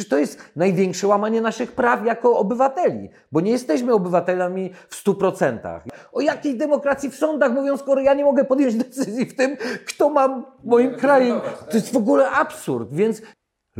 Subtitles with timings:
[0.00, 5.14] Przecież to jest największe łamanie naszych praw jako obywateli, bo nie jesteśmy obywatelami w stu
[5.14, 5.84] procentach.
[6.12, 10.08] O jakiej demokracji w sądach mówią, skoro ja nie mogę podjąć decyzji w tym, kto
[10.08, 11.40] ma w moim kraju.
[11.70, 13.22] To jest w ogóle absurd, więc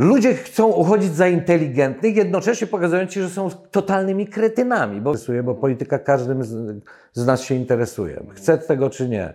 [0.00, 5.14] Ludzie chcą uchodzić za inteligentnych, jednocześnie pokazując ci, że są totalnymi kretynami, bo,
[5.44, 6.82] bo polityka każdym z,
[7.12, 8.22] z nas się interesuje.
[8.34, 9.34] Chce tego czy nie.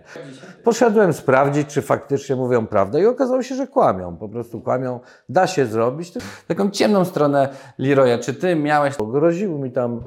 [0.64, 4.16] Poszedłem sprawdzić, czy faktycznie mówią prawdę i okazało się, że kłamią.
[4.16, 5.00] Po prostu kłamią.
[5.28, 6.12] Da się zrobić.
[6.46, 8.18] Taką ciemną stronę Leroya.
[8.20, 8.94] Czy ty miałeś...
[9.12, 10.00] Groził mi tam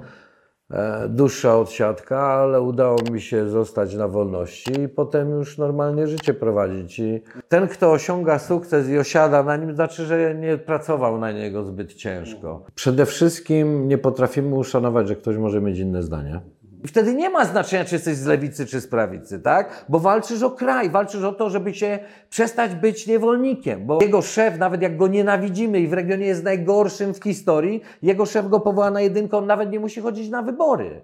[1.09, 6.99] dłuższa odsiadka, ale udało mi się zostać na wolności i potem już normalnie życie prowadzić.
[6.99, 11.63] I ten, kto osiąga sukces i osiada na nim, znaczy, że nie pracował na niego
[11.63, 12.63] zbyt ciężko.
[12.75, 16.39] Przede wszystkim nie potrafimy uszanować, że ktoś może mieć inne zdanie.
[16.87, 19.85] Wtedy nie ma znaczenia, czy jesteś z lewicy, czy z prawicy, tak?
[19.89, 23.85] Bo walczysz o kraj, walczysz o to, żeby się przestać być niewolnikiem.
[23.85, 28.25] Bo jego szef, nawet jak go nienawidzimy i w regionie jest najgorszym w historii, jego
[28.25, 31.01] szef go powoła na jedynkę, on nawet nie musi chodzić na wybory.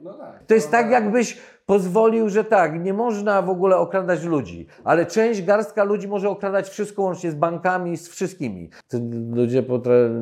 [0.48, 5.44] To jest tak, jakbyś pozwolił, że tak, nie można w ogóle okradać ludzi, ale część,
[5.44, 8.70] garstka ludzi może okradać wszystko łącznie z bankami, z wszystkimi.
[8.88, 8.98] To
[9.32, 9.64] ludzie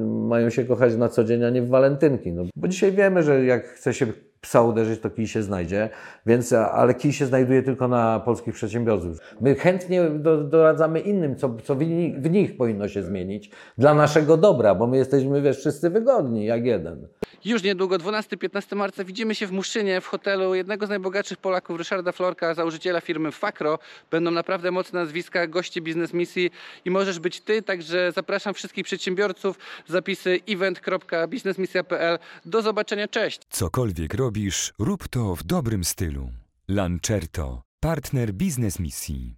[0.07, 2.33] mają się kochać na co dzień, a nie w walentynki.
[2.33, 4.07] No, bo dzisiaj wiemy, że jak chce się
[4.41, 5.89] psa uderzyć, to kij się znajdzie,
[6.25, 9.17] więc, ale kij się znajduje tylko na polskich przedsiębiorców.
[9.41, 11.79] My chętnie do, doradzamy innym, co, co w,
[12.17, 16.65] w nich powinno się zmienić dla naszego dobra, bo my jesteśmy, wiesz, wszyscy wygodni, jak
[16.65, 17.07] jeden.
[17.45, 22.11] Już niedługo, 12-15 marca, widzimy się w Muszynie, w hotelu jednego z najbogatszych Polaków, Ryszarda
[22.11, 23.79] Florka, założyciela firmy Fakro.
[24.11, 26.51] Będą naprawdę mocne nazwiska, goście biznes misji
[26.85, 29.59] i możesz być ty, także zapraszam wszystkich przedsiębiorców.
[29.87, 32.19] Zapisy event.biznesmisja.pl.
[32.45, 33.41] Do zobaczenia, cześć!
[33.49, 36.29] Cokolwiek robisz, rób to w dobrym stylu.
[36.67, 39.35] Lancerto, partner biznes misji.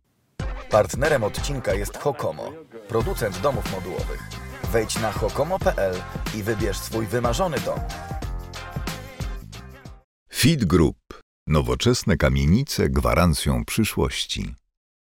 [0.69, 2.51] Partnerem odcinka jest Hokomo,
[2.87, 4.44] producent domów modułowych.
[4.71, 5.95] Wejdź na hokomo.pl
[6.35, 7.79] i wybierz swój wymarzony dom.
[10.33, 10.97] Feed Group.
[11.47, 14.55] Nowoczesne kamienice gwarancją przyszłości.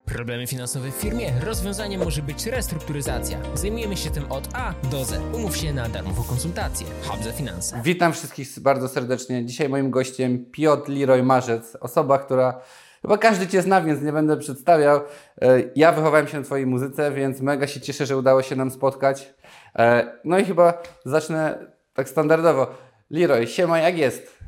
[0.04, 1.32] Problemy finansowe w firmie?
[1.40, 3.38] Rozwiązaniem może być restrukturyzacja.
[3.54, 5.34] Zajmujemy się tym od A do Z.
[5.34, 6.86] Umów się na darmową konsultację.
[7.02, 7.80] Hub za finanse.
[7.84, 9.46] Witam wszystkich bardzo serdecznie.
[9.46, 12.60] Dzisiaj moim gościem Piotr Leroy Marzec, osoba, która
[13.04, 15.00] chyba każdy Cię zna, więc nie będę przedstawiał.
[15.42, 18.70] E, Ja wychowałem się na Twojej muzyce, więc mega się cieszę, że udało się nam
[18.70, 19.34] spotkać.
[19.78, 21.58] E, No i chyba zacznę
[21.94, 22.66] tak standardowo.
[23.10, 24.38] Leroy, siema, jak jest?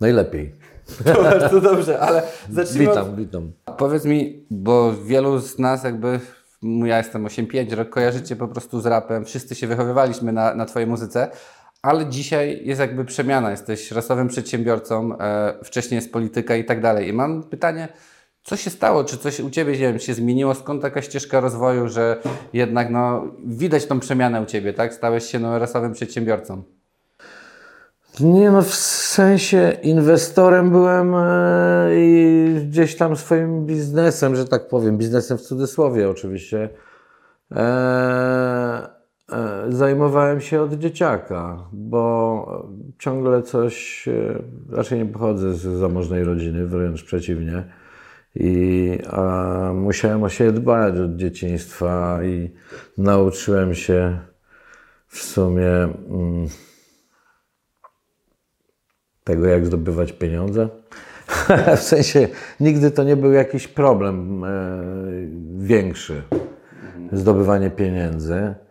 [0.00, 0.54] Najlepiej.
[1.04, 2.98] To bardzo dobrze, ale zacznijmy od...
[2.98, 3.52] Witam, witam.
[3.78, 6.20] Powiedz mi, bo wielu z nas jakby,
[6.62, 10.88] ja jestem 8-5, rok kojarzycie po prostu z rapem, wszyscy się wychowywaliśmy na, na Twojej
[10.88, 11.30] muzyce,
[11.82, 17.08] ale dzisiaj jest jakby przemiana, jesteś rasowym przedsiębiorcą, e, wcześniej jest polityka i tak dalej.
[17.08, 17.88] I mam pytanie,
[18.42, 21.88] co się stało, czy coś u Ciebie nie wiem, się zmieniło, skąd taka ścieżka rozwoju,
[21.88, 22.16] że
[22.52, 24.94] jednak no, widać tą przemianę u Ciebie, tak?
[24.94, 26.62] Stałeś się no, rasowym przedsiębiorcą.
[28.20, 34.98] Nie no, w sensie inwestorem byłem e, i gdzieś tam swoim biznesem, że tak powiem,
[34.98, 36.68] biznesem w cudzysłowie oczywiście,
[37.52, 38.97] e,
[39.68, 42.68] zajmowałem się od dzieciaka, bo
[42.98, 44.42] ciągle coś, e,
[44.76, 47.64] raczej nie pochodzę z zamożnej rodziny, wręcz przeciwnie.
[48.34, 52.50] I a, musiałem o siebie dbać od dzieciństwa i
[52.98, 54.18] nauczyłem się
[55.06, 56.46] w sumie mm,
[59.24, 60.68] tego, jak zdobywać pieniądze.
[61.76, 62.28] w sensie
[62.60, 64.48] nigdy to nie był jakiś problem e,
[65.58, 66.22] większy,
[67.12, 68.67] zdobywanie pieniędzy, e,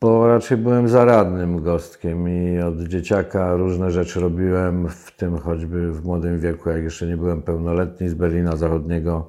[0.00, 6.04] bo raczej byłem zaradnym gostkiem i od dzieciaka różne rzeczy robiłem, w tym choćby w
[6.04, 9.28] młodym wieku, jak jeszcze nie byłem pełnoletni, z Berlina Zachodniego.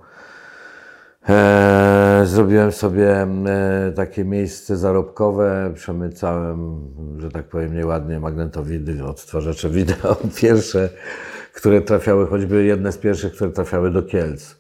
[1.29, 6.79] E, zrobiłem sobie e, takie miejsce zarobkowe, przemycałem,
[7.18, 10.90] że tak powiem nieładnie, magnetowidy, odtwarzacze wideo, pierwsze,
[11.53, 14.56] które trafiały, choćby jedne z pierwszych, które trafiały do Kielc.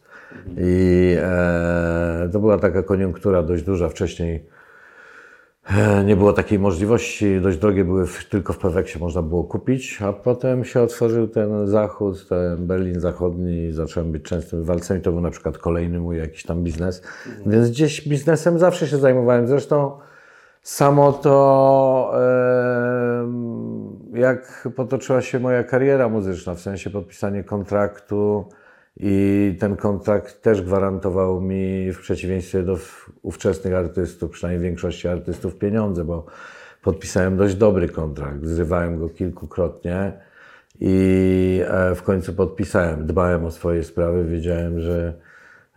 [0.57, 3.89] I e, to była taka koniunktura dość duża.
[3.89, 4.45] Wcześniej
[6.05, 10.13] nie było takiej możliwości, dość drogie były, w, tylko w Peweksie można było kupić, a
[10.13, 15.11] potem się otworzył ten zachód, ten Berlin Zachodni i zacząłem być częstym bywalcem i to
[15.11, 17.01] był na przykład kolejny mój jakiś tam biznes.
[17.45, 19.47] Więc gdzieś biznesem zawsze się zajmowałem.
[19.47, 19.91] Zresztą
[20.61, 22.13] samo to,
[24.13, 28.45] jak potoczyła się moja kariera muzyczna, w sensie podpisanie kontraktu
[28.97, 32.77] i ten kontrakt też gwarantował mi, w przeciwieństwie do
[33.21, 36.25] ówczesnych artystów, przynajmniej większości artystów, pieniądze, bo
[36.83, 40.13] podpisałem dość dobry kontrakt, zrywałem go kilkukrotnie
[40.79, 43.05] i e, w końcu podpisałem.
[43.05, 45.13] Dbałem o swoje sprawy, wiedziałem, że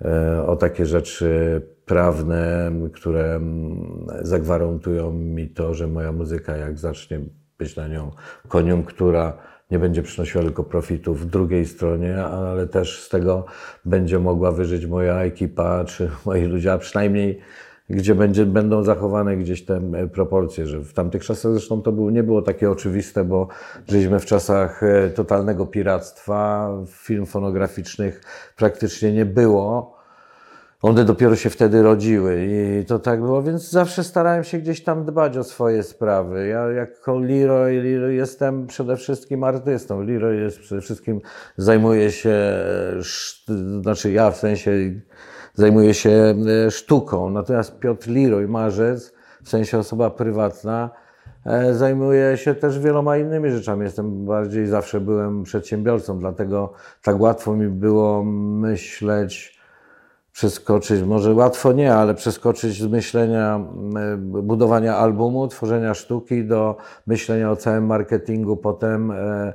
[0.04, 7.20] e, o takie rzeczy prawne, które mm, zagwarantują mi to, że moja muzyka, jak zacznie
[7.58, 8.10] być na nią
[8.48, 9.38] koniunktura,
[9.70, 13.44] nie będzie przynosiła tylko profitów drugiej stronie, ale też z tego
[13.84, 17.40] będzie mogła wyżyć moja ekipa czy moi ludzie, a przynajmniej
[17.90, 22.10] gdzie będzie, będą zachowane gdzieś te e, proporcje, że w tamtych czasach zresztą to było,
[22.10, 23.48] nie było takie oczywiste, bo
[23.88, 28.20] żyliśmy w czasach e, totalnego piractwa, film fonograficznych
[28.56, 29.95] praktycznie nie było.
[30.82, 35.04] One dopiero się wtedy rodziły i to tak było, więc zawsze starałem się gdzieś tam
[35.04, 36.46] dbać o swoje sprawy.
[36.46, 40.02] Ja jako Leroy, Leroy jestem przede wszystkim artystą.
[40.02, 41.20] Leroy jest przede wszystkim,
[41.56, 42.36] zajmuje się,
[43.82, 44.70] znaczy ja w sensie
[45.54, 46.34] zajmuję się
[46.66, 49.14] e, sztuką, natomiast Piotr Leroy, marzec,
[49.44, 50.90] w sensie osoba prywatna,
[51.46, 53.82] e, zajmuje się też wieloma innymi rzeczami.
[53.82, 59.55] Jestem bardziej, zawsze byłem przedsiębiorcą, dlatego tak łatwo mi było myśleć,
[60.36, 63.60] przeskoczyć, może łatwo nie, ale przeskoczyć z myślenia
[63.96, 69.52] e, budowania albumu, tworzenia sztuki do myślenia o całym marketingu potem e,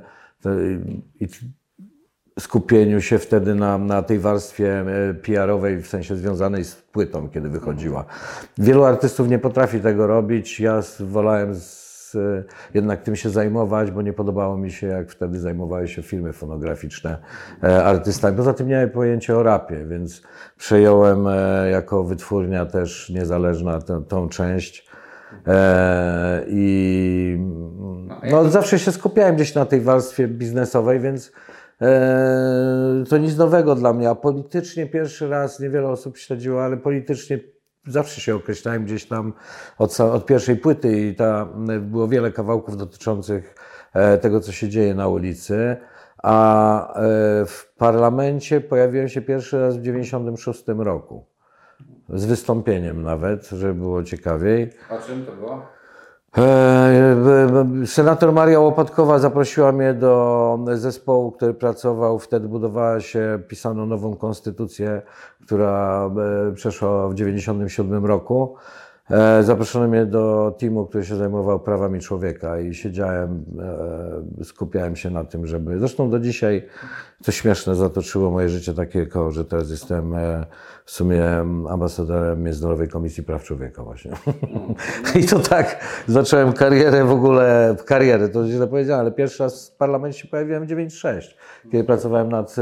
[1.20, 1.28] i
[2.40, 7.48] skupieniu się wtedy na, na tej warstwie e, PR-owej, w sensie związanej z płytą, kiedy
[7.48, 8.04] wychodziła.
[8.58, 10.60] Wielu artystów nie potrafi tego robić.
[10.60, 11.81] Ja wolałem z,
[12.14, 12.44] e,
[12.74, 17.18] jednak tym się zajmować, bo nie podobało mi się, jak wtedy zajmowały się firmy fonograficzne
[17.62, 18.36] e, artystami.
[18.36, 20.22] Poza tym miałem pojęcie o rapie, więc
[20.58, 24.88] przejąłem e, jako wytwórnia też niezależna tę, tą część.
[25.46, 27.38] E, I
[28.30, 31.32] no, zawsze się skupiałem gdzieś na tej warstwie biznesowej, więc
[33.08, 34.10] to nic nowego dla mnie.
[34.10, 37.38] A politycznie pierwszy raz niewiele osób śledziło, ale politycznie
[37.86, 39.32] zawsze się określałem gdzieś tam
[39.78, 41.48] od, od pierwszej płyty i ta,
[41.80, 43.54] było wiele kawałków dotyczących
[43.92, 45.76] e, tego, co się dzieje na ulicy.
[46.22, 47.00] A e,
[47.46, 51.26] w parlamencie pojawiłem się pierwszy raz w 96 roku.
[52.08, 54.70] Z wystąpieniem nawet, żeby było ciekawiej.
[54.90, 55.66] O czym to było?
[56.36, 57.16] E,
[57.52, 64.16] b- Senator Maria Łopatkowa zaprosiła mnie do zespołu, który pracował, wtedy budowała się, pisano nową
[64.16, 65.02] konstytucję,
[65.44, 66.06] która
[66.50, 68.54] e, przeszła w 1997 roku.
[69.10, 73.44] E, Zaproszono mnie do teamu, który się zajmował prawami człowieka i siedziałem,
[74.40, 75.78] e, skupiałem się na tym, żeby.
[75.78, 76.66] Zresztą do dzisiaj
[77.24, 80.46] to śmieszne zatoczyło moje życie takie koło, że teraz jestem e,
[80.84, 81.24] w sumie
[81.68, 84.12] ambasadorem Międzynarodowej Komisji Praw Człowieka właśnie.
[85.20, 89.76] I to tak zacząłem karierę w ogóle, karierę, to źle powiedziałem, ale pierwszy raz w
[89.76, 91.20] parlamencie się pojawiłem w 9.6,
[91.72, 92.52] kiedy pracowałem nad,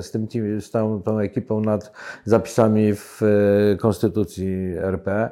[0.00, 1.92] z, tym team, z tą, tą ekipą nad
[2.24, 3.20] zapisami w
[3.80, 5.30] Konstytucji RP.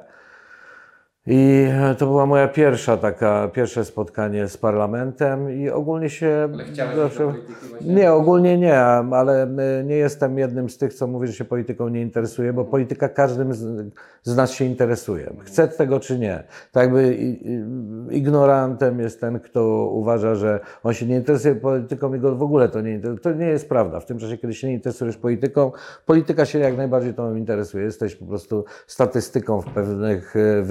[1.26, 6.48] I e, to była moja pierwsza taka, pierwsze spotkanie z parlamentem i ogólnie się...
[6.54, 7.94] Ale chciałeś zawsze- właśnie?
[7.94, 11.88] Nie, ogólnie nie, ale e, nie jestem jednym z tych, co mówi, że się polityką
[11.88, 13.92] nie interesuje, bo polityka każdym z,
[14.22, 15.32] z nas się interesuje.
[15.44, 16.42] Chce tego czy nie.
[16.72, 17.64] Tak i-
[18.10, 22.68] ignorantem jest ten, kto uważa, że on się nie interesuje polityką i go w ogóle
[22.68, 23.20] to nie interesuje.
[23.22, 24.00] To nie jest prawda.
[24.00, 25.72] W tym czasie, kiedy się nie interesujesz polityką,
[26.06, 27.84] polityka się jak najbardziej tą interesuje.
[27.84, 30.62] Jesteś po prostu statystyką w pewnych e,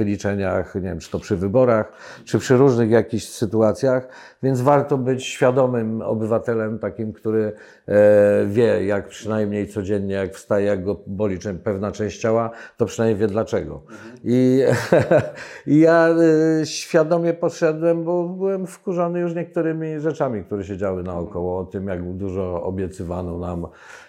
[0.43, 1.91] wyliczeniach, nie wiem, czy to przy wyborach,
[2.25, 4.07] czy przy różnych jakichś sytuacjach,
[4.43, 7.53] więc warto być świadomym obywatelem, takim, który
[7.87, 13.19] e, wie, jak przynajmniej codziennie, jak wstaje, jak go boli pewna część ciała, to przynajmniej
[13.19, 13.81] wie dlaczego.
[14.23, 14.63] I,
[15.67, 16.09] I ja
[16.61, 21.87] e, świadomie poszedłem, bo byłem wkurzony już niektórymi rzeczami, które się działy naokoło, o tym,
[21.87, 23.67] jak dużo obiecywano nam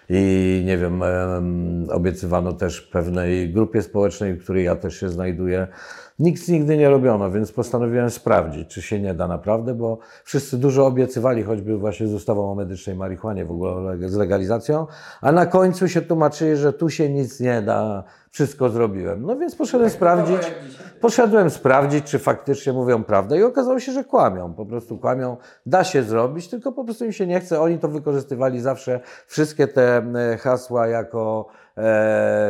[0.09, 5.67] i nie wiem, em, obiecywano też pewnej grupie społecznej, w której ja też się znajduję.
[6.19, 10.85] Nic nigdy nie robiono, więc postanowiłem sprawdzić, czy się nie da naprawdę, bo wszyscy dużo
[10.85, 14.87] obiecywali, choćby właśnie z ustawą o medycznej marihuanie, w ogóle z legalizacją,
[15.21, 18.03] a na końcu się tłumaczyli, że tu się nic nie da,
[18.35, 19.25] wszystko zrobiłem.
[19.25, 20.53] No więc poszedłem sprawdzić.
[21.01, 24.53] Poszedłem sprawdzić, czy faktycznie mówią prawdę i okazało się, że kłamią.
[24.53, 25.37] Po prostu kłamią.
[25.65, 27.61] Da się zrobić, tylko po prostu im się nie chce.
[27.61, 31.47] Oni to wykorzystywali zawsze, wszystkie te e, hasła jako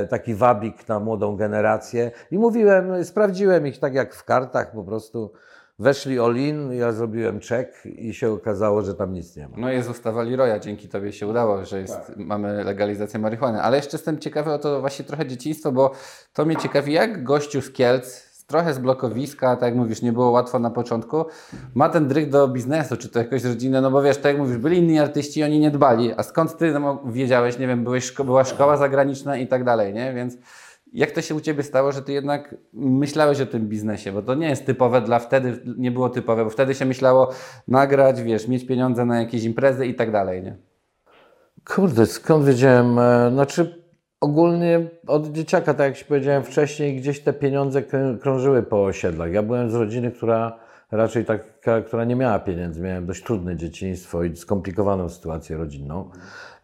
[0.10, 2.12] taki wabik na młodą generację.
[2.32, 5.32] I mówiłem, sprawdziłem ich tak jak w kartach, po prostu
[5.80, 9.58] weszli all-in, ja zrobiłem czek i się okazało, że tam nic nie ma.
[9.58, 13.62] No jest ustawa Leroya, dzięki Tobie się udało, że jest, mamy legalizację marihuany.
[13.62, 15.92] Ale jeszcze jestem ciekawy o to właśnie trochę dzieciństwo, bo
[16.34, 20.32] to mnie ciekawi, jak gościu z Kielc, trochę z blokowiska, tak jak mówisz, nie było
[20.32, 21.26] łatwo na początku,
[21.76, 24.58] ma ten dryg do biznesu, czy to jakoś rodzinę, no bo wiesz, tak jak mówisz,
[24.58, 28.26] byli inni artyści, oni nie dbali, a skąd Ty no, wiedziałeś, nie wiem, byłeś, szko-
[28.26, 30.14] była szkoła zagraniczna i tak dalej, nie?
[30.14, 30.38] Więc
[30.94, 34.12] jak to się u Ciebie stało, że Ty jednak myślałeś o tym biznesie?
[34.12, 37.30] Bo to nie jest typowe dla wtedy, nie było typowe, bo wtedy się myślało
[37.68, 40.56] nagrać, wiesz, mieć pieniądze na jakieś imprezy i tak dalej, nie?
[41.76, 43.00] Kurde, skąd wiedziałem?
[43.00, 43.85] E, Znaczy,
[44.22, 47.84] ogólnie od dzieciaka, tak jak Ci powiedziałem wcześniej, gdzieś te pieniądze
[48.22, 49.34] krążyły po osiedlach.
[49.34, 52.82] Ja byłem z rodziny, która raczej taka, która nie miała pieniędzy.
[52.82, 56.10] Miałem dość trudne dzieciństwo i skomplikowaną sytuację rodzinną.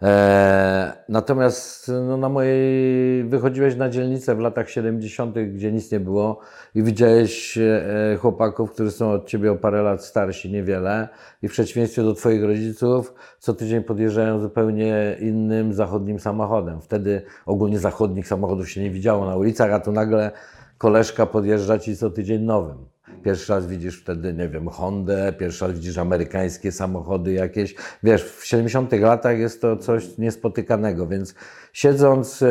[0.01, 6.39] E, natomiast no, na mojej wychodziłeś na dzielnicę w latach 70., gdzie nic nie było
[6.75, 11.07] i widziałeś e, chłopaków, którzy są od ciebie o parę lat starsi, niewiele,
[11.41, 16.81] i w przeciwieństwie do twoich rodziców, co tydzień podjeżdżają zupełnie innym zachodnim samochodem.
[16.81, 20.31] Wtedy ogólnie zachodnich samochodów się nie widziało na ulicach, a tu nagle
[20.77, 22.90] koleżka podjeżdża ci co tydzień nowym.
[23.23, 27.75] Pierwszy raz widzisz wtedy, nie wiem, Hondę, pierwszy raz widzisz amerykańskie samochody jakieś.
[28.03, 31.35] Wiesz, w 70 latach jest to coś niespotykanego, więc
[31.73, 32.47] siedząc e,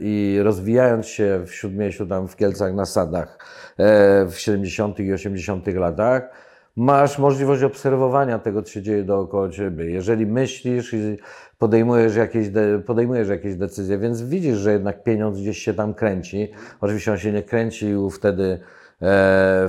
[0.00, 3.38] i rozwijając się w Śródmieściu, tam w Kielcach na Sadach
[3.78, 6.30] e, w 70 i 80 latach,
[6.76, 9.90] masz możliwość obserwowania tego, co się dzieje dookoła ciebie.
[9.90, 11.18] Jeżeli myślisz i
[11.58, 16.52] podejmujesz jakieś, de, podejmujesz jakieś decyzje, więc widzisz, że jednak pieniądz gdzieś się tam kręci.
[16.80, 18.58] Oczywiście on się nie kręcił wtedy e,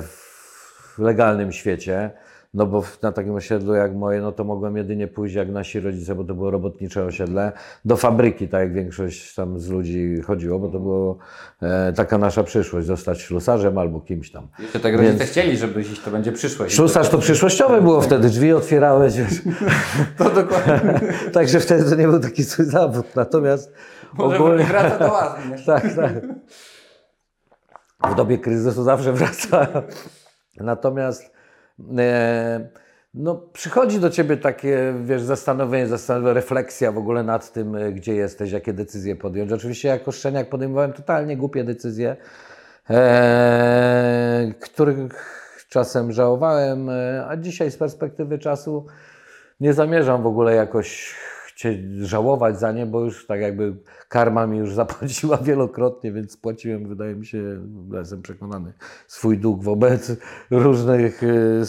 [0.02, 0.21] w
[1.02, 2.12] legalnym świecie,
[2.54, 6.16] no bo na takim osiedlu jak moje, no to mogłem jedynie pójść jak nasi rodzice,
[6.16, 7.52] bo to było robotnicze osiedle,
[7.86, 11.18] do fabryki, tak jak większość tam z ludzi chodziło, bo to było
[11.62, 14.48] e, taka nasza przyszłość, zostać ślusarzem albo kimś tam.
[14.60, 16.76] Jeszcze tak rodzice Więc- chcieli, żeby dziś to będzie przyszłość.
[16.76, 19.42] Ślusarz to przyszłościowe było wtedy, drzwi otwierałeś, wiesz.
[20.18, 21.00] To dokładnie.
[21.34, 23.06] Także wtedy to nie był taki zły zawód.
[23.16, 23.74] Natomiast
[24.14, 24.64] Może ogólnie.
[24.64, 25.12] wraca do?
[25.66, 26.14] Tak, tak.
[28.12, 29.68] W dobie kryzysu zawsze wraca.
[30.58, 31.32] Natomiast
[31.98, 32.70] e,
[33.14, 38.16] no, przychodzi do ciebie takie, wiesz, zastanowienie, zastanowienie, refleksja w ogóle nad tym, e, gdzie
[38.16, 39.52] jesteś, jakie decyzje podjąć.
[39.52, 42.16] Oczywiście jako szczeniak podejmowałem totalnie głupie decyzje,
[42.90, 45.32] e, których
[45.70, 48.86] czasem żałowałem, e, a dzisiaj z perspektywy czasu
[49.60, 51.16] nie zamierzam w ogóle jakoś
[51.62, 53.76] chcie, żałować za nie, bo już tak jakby
[54.10, 57.62] karma mi już zapłaciła wielokrotnie, więc spłaciłem, wydaje mi się,
[57.94, 58.74] jestem przekonany,
[59.08, 60.12] swój dług wobec
[60.52, 61.64] różnych y,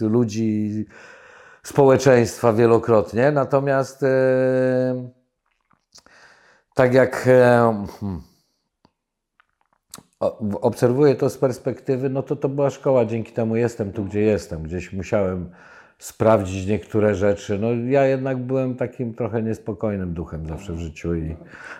[0.00, 0.86] ludzi,
[1.62, 3.30] społeczeństwa wielokrotnie.
[3.32, 4.08] Natomiast e,
[6.74, 8.22] tak jak e, hmm,
[10.60, 14.62] obserwuję to z perspektywy, no to to była szkoła, dzięki temu jestem tu, gdzie jestem.
[14.62, 15.50] Gdzieś musiałem
[15.98, 17.58] sprawdzić niektóre rzeczy.
[17.58, 21.36] No ja jednak byłem takim trochę niespokojnym duchem zawsze w życiu i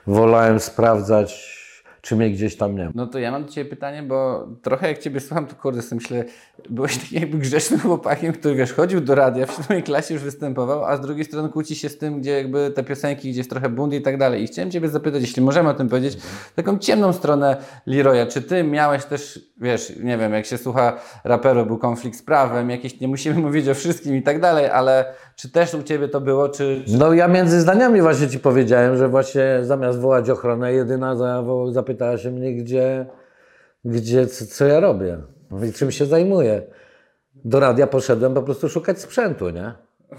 [0.06, 1.57] wolałem sprawdzać,
[2.00, 2.90] czy mnie gdzieś tam nie ma.
[2.94, 6.00] No to ja mam do Ciebie pytanie, bo trochę jak Ciebie słucham, to kurde, sobie
[6.00, 6.24] myślę,
[6.70, 10.84] byłeś takim jakby grzecznym chłopakiem, który wiesz, chodził do radia, w siódmej klasie już występował,
[10.84, 13.94] a z drugiej strony kłóci się z tym, gdzie jakby te piosenki gdzieś trochę bunt
[13.94, 14.42] i tak dalej.
[14.42, 16.18] I chciałem Ciebie zapytać, jeśli możemy o tym powiedzieć,
[16.54, 18.26] taką ciemną stronę Leroya.
[18.28, 22.70] Czy Ty miałeś też, wiesz, nie wiem, jak się słucha raperu, był konflikt z prawem,
[22.70, 25.04] jakieś, nie musimy mówić o wszystkim i tak dalej, ale
[25.36, 26.84] czy też u Ciebie to było, czy...
[26.88, 32.18] No ja między zdaniami właśnie Ci powiedziałem, że właśnie zamiast wołać ochronę, jedyna zawo- zapytała
[32.18, 33.06] się mnie, gdzie,
[33.84, 35.18] gdzie co, co ja robię
[35.50, 36.62] No i czym się zajmuję.
[37.44, 39.72] Do radia poszedłem po prostu szukać sprzętu, nie?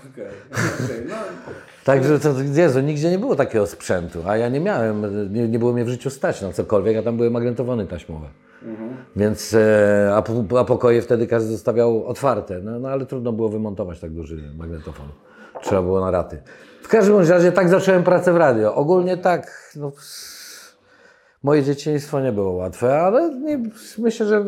[1.86, 5.74] Także to, Jezu, nigdzie nie było takiego sprzętu, a ja nie miałem, nie, nie było
[5.74, 8.28] mnie w życiu stać na cokolwiek, a tam były magnetofony taśmowe.
[9.16, 10.24] Więc, e, a,
[10.60, 15.08] a pokoje wtedy każdy zostawiał otwarte, no, no ale trudno było wymontować tak duży magnetofon.
[15.62, 16.42] Trzeba było na raty.
[16.82, 18.76] W każdym razie tak zacząłem pracę w radio.
[18.76, 19.92] Ogólnie tak, no,
[21.44, 23.60] moje dzieciństwo nie było łatwe, ale nie,
[23.98, 24.44] myślę, że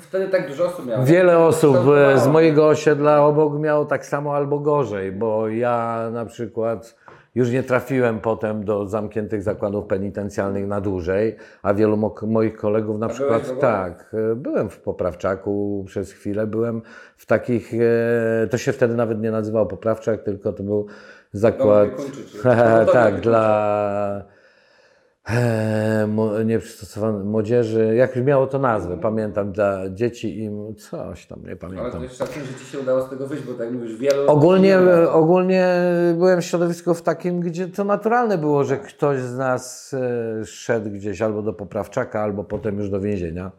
[0.00, 1.04] Wtedy tak dużo osób miało.
[1.04, 6.24] Wiele osób e, z mojego osiedla obok miało tak samo albo gorzej, bo ja na
[6.26, 6.96] przykład
[7.34, 12.98] już nie trafiłem potem do zamkniętych zakładów penitencjalnych na dłużej, a wielu mo- moich kolegów
[12.98, 14.14] na przykład byłeś w tak.
[14.32, 16.82] e, Byłem w Poprawczaku przez chwilę, byłem
[17.16, 20.86] w takich, e, to się wtedy nawet nie nazywało Poprawczak, tylko to był
[21.32, 21.88] zakład,
[22.42, 24.24] czy- tak, dla
[26.44, 31.90] nieprzystosowanej młodzieży, jak miało to nazwę, pamiętam, dla dzieci i coś tam, nie Ale pamiętam.
[31.92, 34.30] to jest szacun, że Ci się udało z tego wyjść, bo tak mówisz, wielu...
[34.30, 34.78] Ogólnie,
[35.12, 35.74] ogólnie
[36.14, 40.90] byłem w środowisku w takim, gdzie to naturalne było, że ktoś z nas e, szedł
[40.90, 43.52] gdzieś albo do poprawczaka, albo potem już do więzienia.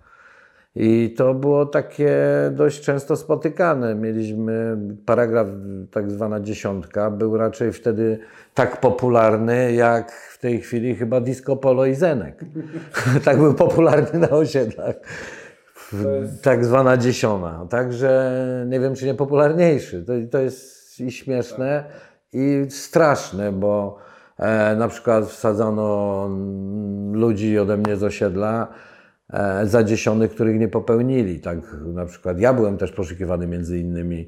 [0.76, 2.16] I to było takie
[2.52, 3.96] dość często spotykane.
[3.96, 5.48] Mieliśmy paragraf,
[5.92, 8.20] tak zwana dziesiątka, był raczej wtedy
[8.54, 12.46] tak popularny, jak w tej chwili chyba disco polo i zenek.
[13.26, 14.96] tak był popularny na osiedlach.
[16.42, 17.66] Tak zwana dziesiona.
[17.70, 18.36] Także
[18.68, 20.04] nie wiem, czy nie popularniejszy.
[20.04, 21.84] To, to jest i śmieszne,
[22.34, 23.98] i straszne, bo
[24.38, 26.30] e, na przykład wsadzano
[27.12, 28.68] ludzi ode mnie z osiedla
[29.34, 31.40] e, za dziesiony, których nie popełnili.
[31.40, 34.28] Tak na przykład ja byłem też poszukiwany między innymi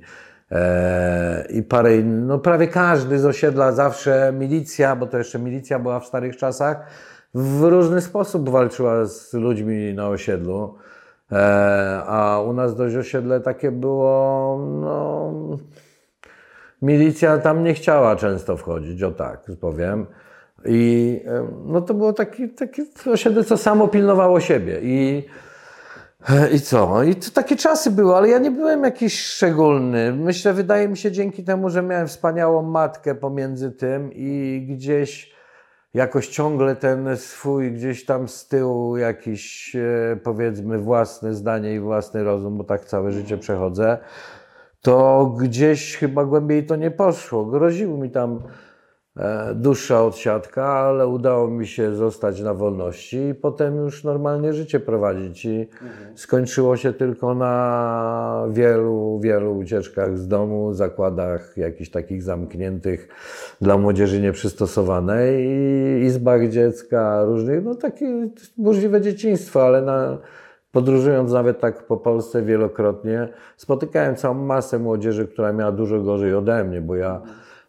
[0.53, 5.79] E, I parę, in- no prawie każdy z osiedla, zawsze milicja, bo to jeszcze milicja
[5.79, 6.87] była w starych czasach,
[7.33, 10.75] w różny sposób walczyła z ludźmi na osiedlu.
[11.31, 15.33] E, a u nas dość osiedle takie było, no,
[16.81, 20.05] milicja tam nie chciała często wchodzić, o tak powiem.
[20.65, 21.21] I
[21.65, 24.79] no to było taki, taki osiedle, co samo pilnowało siebie.
[24.81, 25.25] I,
[26.53, 27.03] I co?
[27.03, 30.13] I to takie czasy były, ale ja nie byłem jakiś szczególny.
[30.13, 35.33] Myślę, wydaje mi się, dzięki temu, że miałem wspaniałą matkę pomiędzy tym i gdzieś
[35.93, 42.23] jakoś ciągle ten swój gdzieś tam z tyłu jakiś e, powiedzmy własne zdanie i własny
[42.23, 43.97] rozum, bo tak całe życie przechodzę,
[44.81, 47.45] to gdzieś chyba głębiej to nie poszło.
[47.45, 48.39] Groził mi tam
[49.55, 55.45] dłuższa odsiadka, ale udało mi się zostać na wolności i potem już normalnie życie prowadzić.
[55.45, 55.67] I
[56.15, 63.07] skończyło się tylko na wielu, wielu ucieczkach z domu, zakładach jakichś takich zamkniętych
[63.61, 68.27] dla młodzieży nieprzystosowanej i izbach dziecka, różnych, no takie
[68.57, 70.17] burzliwe dzieciństwo, ale na,
[70.71, 73.27] podróżując nawet tak po Polsce wielokrotnie,
[73.57, 77.21] spotykałem całą masę młodzieży, która miała dużo gorzej ode mnie, bo ja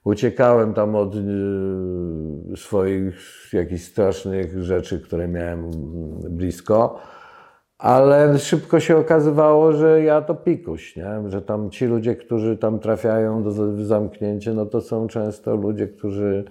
[0.05, 3.15] uciekałem tam od y, swoich
[3.53, 5.73] jakichś strasznych rzeczy, które miałem mm,
[6.37, 6.99] blisko,
[7.79, 11.23] ale szybko się okazywało, że ja to pikuś, nie?
[11.27, 15.89] że tam ci ludzie, którzy tam trafiają do w zamknięcie, no to są często ludzie,
[15.89, 16.45] którzy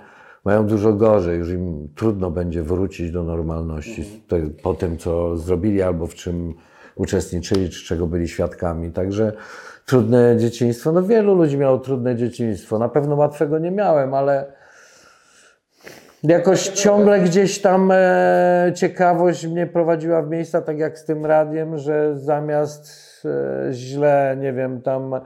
[0.46, 4.04] mają dużo gorzej, już im trudno będzie wrócić do normalności
[4.64, 6.54] po tym, co zrobili albo w czym
[6.96, 8.92] uczestniczyli, czy czego byli świadkami.
[8.92, 9.34] Także
[9.86, 10.92] trudne dzieciństwo.
[10.92, 12.80] No wielu ludzi miało trudne dzieciństwo.
[12.80, 14.46] Na pewno łatwego nie miałem, ale
[16.24, 21.78] jakoś ciągle gdzieś tam e, ciekawość mnie prowadziła w miejsca, tak jak z tym radiem,
[21.78, 22.88] że zamiast
[23.26, 25.22] e, źle, nie wiem, tam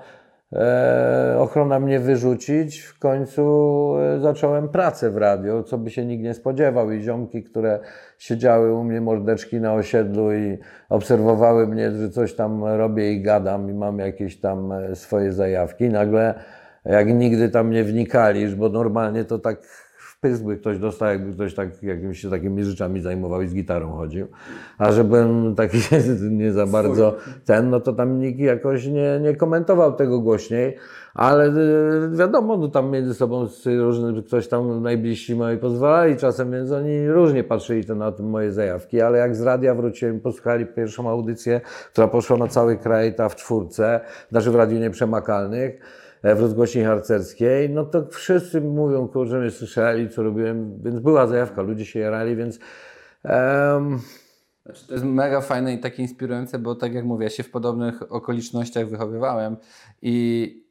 [0.54, 6.24] e, ochrona mnie wyrzucić, w końcu e, zacząłem pracę w radio, co by się nikt
[6.24, 6.92] nie spodziewał.
[6.92, 7.80] I ziomki, które
[8.18, 10.58] siedziały u mnie mordeczki na osiedlu i
[10.90, 15.90] obserwowały mnie, że coś tam robię i gadam i mam jakieś tam e, swoje zajawki,
[15.90, 16.34] nagle
[16.86, 19.87] jak nigdy tam nie wnikali, bo normalnie to tak
[20.18, 23.54] w pysk by ktoś dostał, jakby ktoś tak, jakimiś się takimi rzeczami zajmował i z
[23.54, 24.28] gitarą chodził.
[24.78, 25.78] A że byłem taki
[26.32, 30.78] nie za bardzo ten, no to tam nikt jakoś nie, nie komentował tego głośniej,
[31.14, 36.72] ale y, wiadomo, no tam między sobą różny, ktoś tam najbliżsi moi pozwalali czasem, więc
[36.72, 41.10] oni różnie patrzyli to na te moje zajawki, ale jak z radia wróciłem, posłuchali pierwszą
[41.10, 44.00] audycję, która poszła na cały kraj, ta w czwórce,
[44.30, 50.10] znaczy w Radiu Nieprzemakalnych, e, w rozgłośni harcerskiej, no to wszyscy mówią, kurczę, mnie słyszeli,
[50.10, 52.60] co robiłem, więc była zajawka, ludzie się jarali, więc
[53.24, 54.00] em,
[54.68, 57.52] Znaczy, to jest mega fajne i takie inspirujące, bo tak jak mówię, ja się w
[57.52, 59.58] podobnych okolicznościach wychowywałem
[60.02, 60.68] i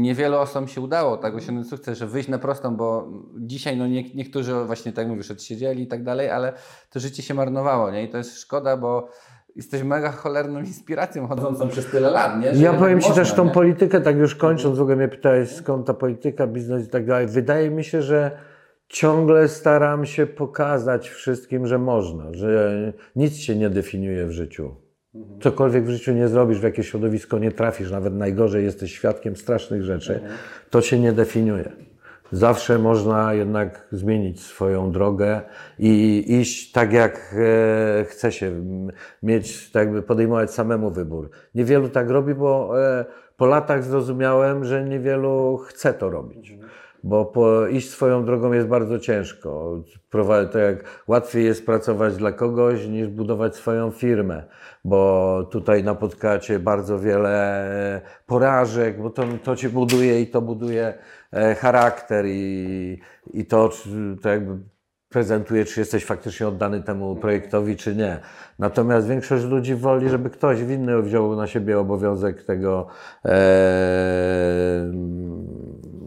[0.00, 4.14] niewielu osobom się udało tak osiągnąć sukces, że wyjść na prostą, bo dzisiaj no nie,
[4.14, 6.52] niektórzy właśnie tak mówisz, odsiedzieli i tak dalej, ale
[6.90, 8.04] to życie się marnowało, nie?
[8.04, 9.08] I to jest szkoda, bo
[9.58, 12.54] jesteś mega cholerną inspiracją chodzącą przez tyle lat, nie?
[12.54, 13.50] Że Ja powiem Ci można, też tą nie?
[13.50, 17.26] politykę, tak już kończąc, w ogóle mnie pytałeś skąd ta polityka, biznes i tak dalej.
[17.26, 18.30] Wydaje mi się, że
[18.88, 24.74] ciągle staram się pokazać wszystkim, że można, że nic się nie definiuje w życiu.
[25.40, 29.82] Cokolwiek w życiu nie zrobisz, w jakieś środowisko nie trafisz, nawet najgorzej jesteś świadkiem strasznych
[29.82, 30.20] rzeczy,
[30.70, 31.87] to się nie definiuje.
[32.32, 35.40] Zawsze można jednak zmienić swoją drogę
[35.78, 38.64] i iść tak, jak e, chce się,
[39.22, 41.30] mieć, tak jakby podejmować samemu wybór.
[41.54, 43.04] Niewielu tak robi, bo e,
[43.36, 46.58] po latach zrozumiałem, że niewielu chce to robić.
[47.04, 49.82] Bo po, iść swoją drogą jest bardzo ciężko.
[50.50, 54.42] To jak łatwiej jest pracować dla kogoś niż budować swoją firmę,
[54.84, 60.94] bo tutaj napotkacie bardzo wiele porażek, bo to, to cię buduje i to buduje
[61.58, 63.00] charakter i,
[63.32, 63.70] i to,
[64.22, 64.58] to jakby
[65.08, 68.18] prezentuje, czy jesteś faktycznie oddany temu projektowi, czy nie.
[68.58, 72.86] Natomiast większość ludzi woli, żeby ktoś inny wziął na siebie obowiązek tego,
[73.24, 74.92] e,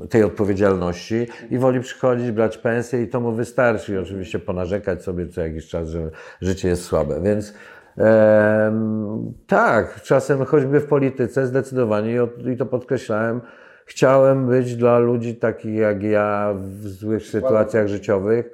[0.10, 3.94] tej odpowiedzialności i woli przychodzić, brać pensję i to mu wystarczy.
[3.94, 7.22] I oczywiście ponarzekać sobie co jakiś czas, że życie jest słabe.
[7.22, 7.54] Więc
[7.98, 12.20] em, tak, czasem choćby w polityce zdecydowanie
[12.54, 13.42] i to podkreślałem,
[13.92, 18.52] chciałem być dla ludzi takich jak ja w złych sytuacjach życiowych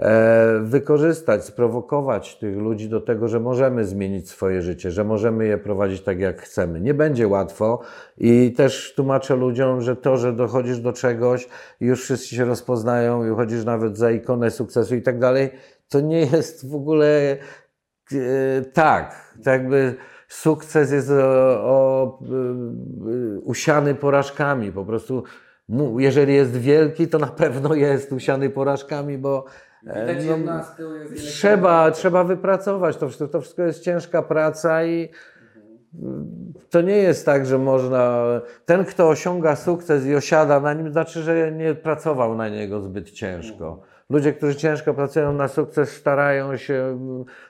[0.00, 5.58] e, wykorzystać, sprowokować tych ludzi do tego, że możemy zmienić swoje życie, że możemy je
[5.58, 6.80] prowadzić tak, jak chcemy.
[6.80, 7.80] Nie będzie łatwo
[8.18, 11.48] i też tłumaczę ludziom, że to, że dochodzisz do czegoś
[11.80, 15.50] już wszyscy się rozpoznają i uchodzisz nawet za ikonę sukcesu i tak dalej,
[15.88, 17.36] to nie jest w ogóle
[18.12, 19.34] e, tak.
[19.44, 19.94] To jakby
[20.32, 21.14] sukces jest o,
[21.64, 24.72] o, y, y, usiany porażkami.
[24.72, 25.24] Po prostu,
[25.98, 29.44] jeżeli jest wielki, to na pewno jest usiany porażkami, bo
[29.86, 30.60] e, no,
[31.16, 32.96] trzeba, trzeba wypracować.
[32.96, 35.08] To wszystko, to wszystko jest ciężka praca i
[36.70, 38.24] to nie jest tak, że można.
[38.64, 43.10] Ten, kto osiąga sukces i osiada na nim, znaczy, że nie pracował na niego zbyt
[43.10, 43.80] ciężko.
[44.10, 46.98] Ludzie, którzy ciężko pracują na sukces, starają się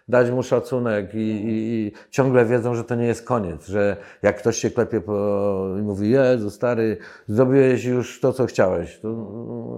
[0.09, 4.39] dać mu szacunek i, i, i ciągle wiedzą, że to nie jest koniec, że jak
[4.39, 9.01] ktoś się klepie po, i mówi, Jezu, stary, zrobiłeś już to, co chciałeś.
[9.01, 9.09] To,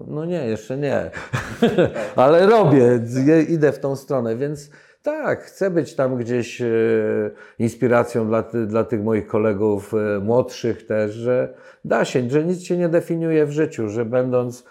[0.06, 1.10] no nie, jeszcze nie.
[2.16, 3.00] Ale robię,
[3.48, 4.70] idę w tą stronę, więc
[5.04, 6.66] tak, chcę być tam gdzieś e,
[7.58, 12.76] inspiracją dla, dla tych moich kolegów e, młodszych też, że da się, że nic się
[12.76, 14.64] nie definiuje w życiu, że będąc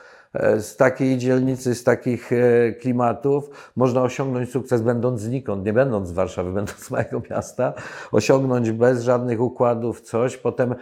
[0.59, 6.11] z takiej dzielnicy, z takich e, klimatów, można osiągnąć sukces będąc znikąd, nie będąc z
[6.11, 7.73] Warszawy, będąc z mojego miasta,
[8.11, 10.75] osiągnąć bez żadnych układów coś, potem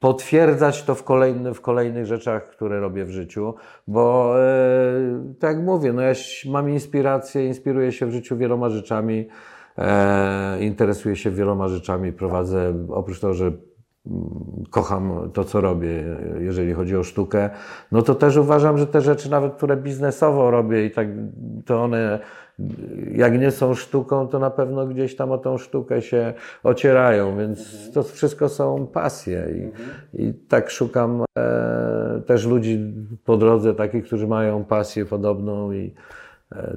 [0.00, 3.54] potwierdzać to w, kolejny, w kolejnych rzeczach, które robię w życiu,
[3.86, 6.12] bo e, tak jak mówię, no ja
[6.46, 9.28] mam inspirację, inspiruję się w życiu wieloma rzeczami,
[9.78, 13.52] e, interesuję się wieloma rzeczami, prowadzę, oprócz tego, że
[14.70, 16.04] kocham to, co robię,
[16.38, 17.50] jeżeli chodzi o sztukę,
[17.92, 21.08] no to też uważam, że te rzeczy, nawet które biznesowo robię i tak,
[21.64, 22.18] to one,
[23.12, 27.92] jak nie są sztuką, to na pewno gdzieś tam o tą sztukę się ocierają, więc
[27.92, 29.46] to wszystko są pasje
[30.14, 35.94] i, i tak szukam e, też ludzi po drodze, takich, którzy mają pasję podobną i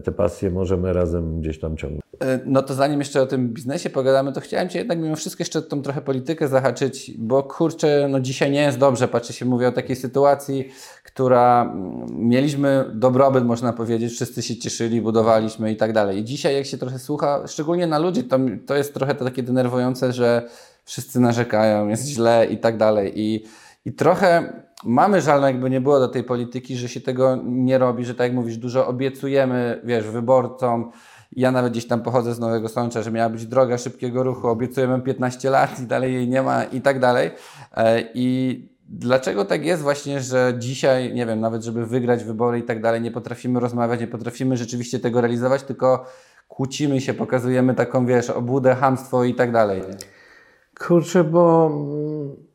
[0.03, 2.03] te pasje możemy razem gdzieś tam ciągnąć.
[2.19, 5.41] E, No to zanim jeszcze o tym biznesie pogadamy, to chciałem Cię jednak mimo wszystko
[5.41, 9.67] jeszcze tą trochę politykę zahaczyć, bo kurczę, no dzisiaj nie jest dobrze, patrzę się, mówię
[9.67, 10.69] o takiej sytuacji,
[11.03, 16.17] która mm, mieliśmy dobrobyt, można powiedzieć, wszyscy się cieszyli, budowaliśmy i tak dalej.
[16.17, 19.43] I dzisiaj jak się trochę słucha, szczególnie na ludzi, to, to jest trochę to takie
[19.43, 20.49] denerwujące, że
[20.85, 23.11] wszyscy narzekają, jest źle i tak dalej.
[23.15, 23.43] I,
[23.85, 24.53] i trochę
[24.83, 28.15] mamy żal, no jakby nie było do tej polityki, że się tego nie robi, że
[28.15, 30.91] tak jak mówisz, dużo obiecujemy, wiesz, wyborcom,
[31.31, 35.01] ja nawet gdzieś tam pochodzę z Nowego Sącza, że miała być droga szybkiego ruchu, obiecujemy
[35.01, 37.31] 15 lat i dalej jej nie ma i tak dalej.
[37.77, 42.63] E, I dlaczego tak jest właśnie, że dzisiaj, nie wiem, nawet żeby wygrać wybory i
[42.63, 46.05] tak dalej, nie potrafimy rozmawiać, nie potrafimy rzeczywiście tego realizować, tylko
[46.47, 49.81] kłócimy się, pokazujemy taką, wiesz, obłudę, hamstwo i tak dalej.
[50.79, 52.48] Kurczę, bo mm,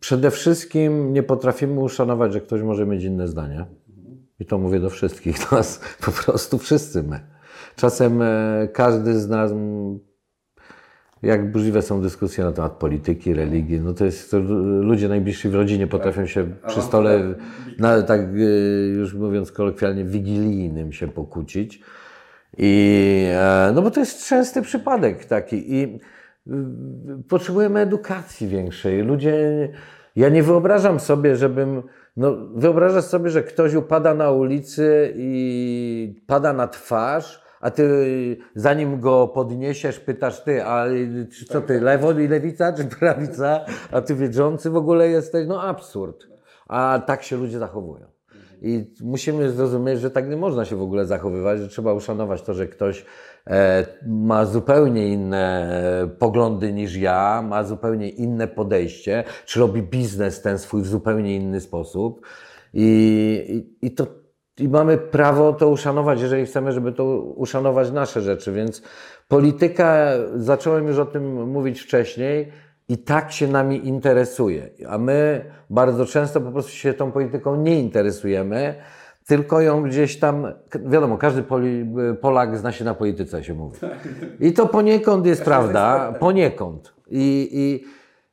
[0.00, 3.66] przede wszystkim nie potrafimy uszanować, że ktoś może mieć inne zdanie.
[4.40, 7.20] I to mówię do wszystkich nas, po prostu wszyscy my.
[7.76, 9.52] Czasem e, każdy z nas,
[11.22, 14.38] jak burzliwe są dyskusje na temat polityki, religii, no to jest, to
[14.80, 17.34] ludzie najbliżsi w rodzinie potrafią się przy stole,
[17.78, 18.24] na, tak e,
[18.86, 21.82] już mówiąc kolokwialnie, wigilijnym się pokłócić.
[22.58, 25.74] I, e, no bo to jest częsty przypadek taki.
[25.74, 25.98] I
[27.28, 29.02] potrzebujemy edukacji większej.
[29.02, 29.68] Ludzie,
[30.16, 31.82] ja nie wyobrażam sobie, żebym,
[32.16, 37.86] no wyobrażasz sobie, że ktoś upada na ulicy i pada na twarz, a ty
[38.54, 40.86] zanim go podniesiesz, pytasz ty, a
[41.38, 45.62] czy co ty, lewo i lewica, czy prawica, a ty wiedzący w ogóle jesteś, no
[45.62, 46.26] absurd.
[46.68, 48.13] A tak się ludzie zachowują.
[48.66, 52.54] I musimy zrozumieć, że tak nie można się w ogóle zachowywać, że trzeba uszanować to,
[52.54, 53.04] że ktoś
[53.46, 55.70] e, ma zupełnie inne
[56.02, 61.36] e, poglądy niż ja, ma zupełnie inne podejście, czy robi biznes ten swój w zupełnie
[61.36, 62.26] inny sposób.
[62.74, 64.06] I, i, i to
[64.58, 68.52] i mamy prawo to uszanować, jeżeli chcemy, żeby to uszanować nasze rzeczy.
[68.52, 68.82] Więc
[69.28, 72.52] polityka, zacząłem już o tym mówić wcześniej,
[72.88, 74.70] i tak się nami interesuje.
[74.88, 78.74] A my bardzo często po prostu się tą polityką nie interesujemy,
[79.26, 80.46] tylko ją gdzieś tam,
[80.86, 83.78] wiadomo, każdy Poli, Polak zna się na polityce, się mówi.
[84.40, 86.94] I to poniekąd jest prawda, poniekąd.
[87.10, 87.84] I, i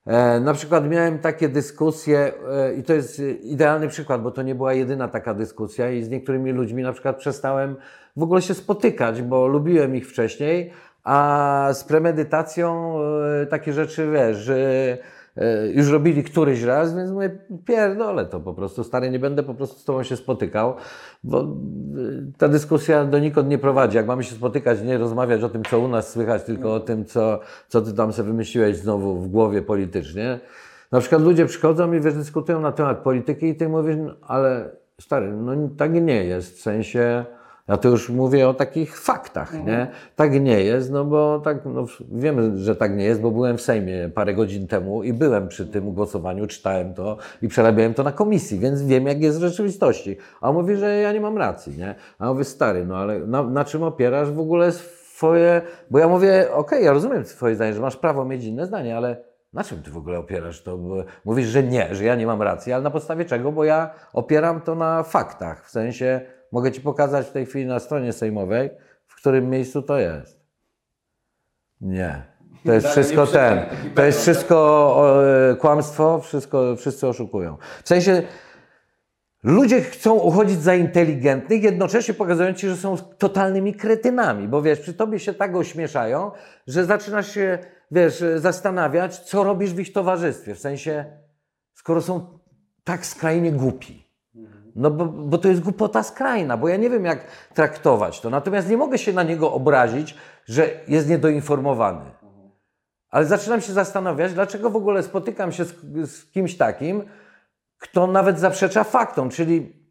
[0.05, 4.55] e, na przykład miałem takie dyskusje, e, i to jest idealny przykład, bo to nie
[4.55, 7.75] była jedyna taka dyskusja, i z niektórymi ludźmi na przykład przestałem
[8.15, 10.71] w ogóle się spotykać, bo lubiłem ich wcześniej,
[11.03, 12.95] a z premedytacją
[13.41, 14.57] e, takie rzeczy, wiesz, że
[15.37, 19.53] e, już robili któryś raz, więc mówię, pierdolę to po prostu, stary, nie będę po
[19.53, 20.75] prostu z Tobą się spotykał,
[21.23, 21.45] bo e,
[22.37, 23.97] ta dyskusja donikąd nie prowadzi.
[23.97, 27.05] Jak mamy się spotykać, nie rozmawiać o tym, co u nas słychać, tylko o tym,
[27.05, 30.39] co, co Ty tam sobie wymyśliłeś znowu w głowie politycznie.
[30.91, 34.69] Na przykład ludzie przychodzą i wiesz, dyskutują na temat polityki i Ty mówisz, no, ale
[35.01, 37.25] stary, no tak nie jest, w sensie...
[37.67, 39.87] Ja to już mówię o takich faktach, nie?
[40.15, 43.61] Tak nie jest, no bo tak, no wiemy, że tak nie jest, bo byłem w
[43.61, 48.11] Sejmie parę godzin temu i byłem przy tym głosowaniu, czytałem to i przerabiałem to na
[48.11, 50.17] komisji, więc wiem, jak jest w rzeczywistości.
[50.41, 51.95] A on mówi, że ja nie mam racji, nie?
[52.19, 56.07] A on mówi, stary, no ale na, na czym opierasz w ogóle twoje, bo ja
[56.07, 59.17] mówię, okej, ja rozumiem twoje zdanie, że masz prawo mieć inne zdanie, ale
[59.53, 60.79] na czym ty w ogóle opierasz to?
[61.25, 63.51] Mówisz, że nie, że ja nie mam racji, ale na podstawie czego?
[63.51, 66.21] Bo ja opieram to na faktach, w sensie
[66.51, 68.69] mogę ci pokazać w tej chwili na stronie sejmowej,
[69.07, 70.41] w którym miejscu to jest.
[71.81, 72.23] Nie.
[72.65, 73.59] To jest wszystko ten.
[73.95, 75.17] To jest wszystko
[75.51, 77.57] e, kłamstwo, wszystko, wszyscy oszukują.
[77.83, 78.23] W sensie
[79.43, 84.93] ludzie chcą uchodzić za inteligentnych, jednocześnie pokazując ci, że są totalnymi kretynami, bo wiesz, przy
[84.93, 86.31] tobie się tak ośmieszają,
[86.67, 87.57] że zaczynasz się,
[87.91, 90.55] wiesz, zastanawiać, co robisz w ich towarzystwie.
[90.55, 91.05] W sensie,
[91.73, 92.39] skoro są
[92.83, 94.10] tak skrajnie głupi.
[94.75, 98.29] No bo, bo to jest głupota skrajna, bo ja nie wiem, jak traktować to.
[98.29, 102.11] Natomiast nie mogę się na niego obrazić, że jest niedoinformowany.
[103.09, 105.75] Ale zaczynam się zastanawiać, dlaczego w ogóle spotykam się z,
[106.11, 107.03] z kimś takim,
[107.77, 109.81] kto nawet zaprzecza faktom, czyli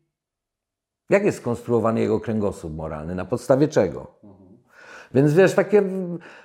[1.10, 4.06] jak jest skonstruowany jego kręgosłup moralny, na podstawie czego.
[5.14, 5.82] Więc wiesz, takie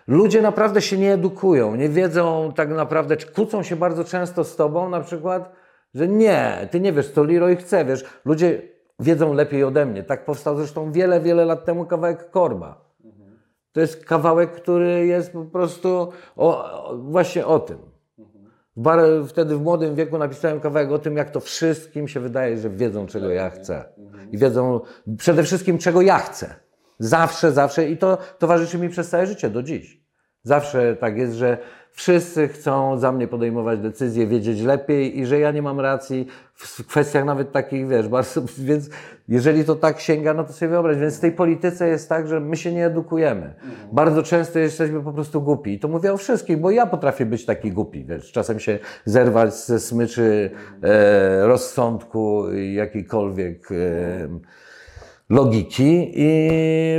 [0.08, 4.90] ludzie naprawdę się nie edukują, nie wiedzą tak naprawdę, kłócą się bardzo często z tobą
[4.90, 5.52] na przykład,
[5.96, 8.62] że nie, ty nie wiesz, co Leroy chce, wiesz, ludzie
[9.00, 10.04] wiedzą lepiej ode mnie.
[10.04, 12.86] Tak powstał zresztą wiele, wiele lat temu kawałek Korba.
[13.72, 17.78] To jest kawałek, który jest po prostu o, o, właśnie o tym.
[18.76, 22.70] Bar, wtedy w młodym wieku napisałem kawałek o tym, jak to wszystkim się wydaje, że
[22.70, 23.86] wiedzą, czego ja chcę.
[24.32, 24.80] I wiedzą
[25.18, 26.56] przede wszystkim, czego ja chcę.
[27.00, 27.90] Zawsze, zawsze.
[27.90, 30.02] I to towarzyszy mi przez całe życie, do dziś.
[30.44, 31.58] Zawsze tak jest, że
[31.96, 36.88] wszyscy chcą za mnie podejmować decyzje, wiedzieć lepiej i że ja nie mam racji w
[36.88, 38.90] kwestiach nawet takich, wiesz, bardzo, więc
[39.28, 40.98] jeżeli to tak sięga, no to sobie wyobraź.
[40.98, 43.54] Więc w tej polityce jest tak, że my się nie edukujemy.
[43.92, 45.74] Bardzo często jesteśmy po prostu głupi.
[45.74, 49.54] I to mówię o wszystkich, bo ja potrafię być taki głupi, wiesz, czasem się zerwać
[49.54, 50.52] ze smyczy
[50.84, 53.76] e, rozsądku jakiejkolwiek e,
[55.30, 56.50] logiki i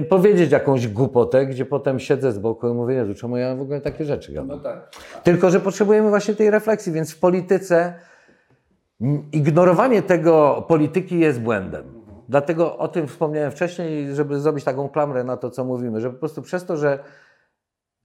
[0.08, 3.80] powiedzieć jakąś głupotę, gdzie potem siedzę z boku i mówię, Jezu, czemu ja w ogóle
[3.80, 4.48] takie rzeczy gadam?
[4.48, 4.90] No tak.
[5.22, 7.94] Tylko, że potrzebujemy właśnie tej refleksji, więc w polityce
[9.32, 11.84] ignorowanie tego polityki jest błędem.
[12.28, 16.18] Dlatego o tym wspomniałem wcześniej, żeby zrobić taką klamrę na to, co mówimy, że po
[16.18, 16.98] prostu przez to, że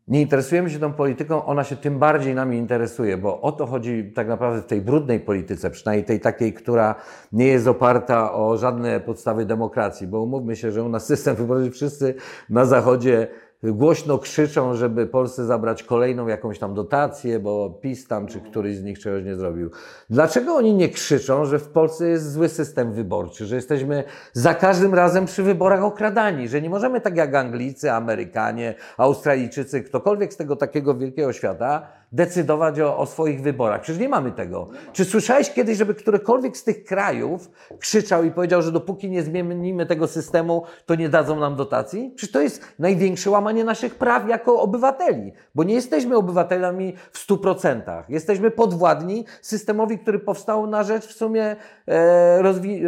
[0.08, 4.12] nie interesujemy się tą polityką, ona się tym bardziej nami interesuje, bo o to chodzi
[4.16, 6.96] tak naprawdę w tej brudnej polityce, przynajmniej tej takiej, która
[7.32, 11.72] nie jest oparta o żadne podstawy demokracji, bo umówmy się, że u nas system wyborczy
[11.72, 12.16] wszyscy
[12.50, 13.28] na Zachodzie
[13.64, 18.84] głośno krzyczą, żeby Polsce zabrać kolejną jakąś tam dotację, bo PiS tam czy któryś z
[18.84, 19.70] nich czegoś nie zrobił.
[20.10, 24.94] Dlaczego oni nie krzyczą, że w Polsce jest zły system wyborczy, że jesteśmy za każdym
[24.94, 30.56] razem przy wyborach okradani, że nie możemy tak jak Anglicy, Amerykanie, Australijczycy, ktokolwiek z tego
[30.56, 33.82] takiego wielkiego świata decydować o, o swoich wyborach.
[33.82, 34.70] Przecież nie mamy tego.
[34.94, 39.86] Czy słyszałeś kiedyś, żeby którykolwiek z tych krajów krzyczał i powiedział, że dopóki nie zmienimy
[39.86, 42.12] tego systemu, to nie dadzą nam dotacji?
[42.16, 48.04] Przecież to jest największe łamanie naszych praw jako obywateli, bo nie jesteśmy obywatelami w 100%.
[48.10, 51.56] Jesteśmy podwładni systemowi, który powstał na rzecz w sumie
[51.88, 52.42] e,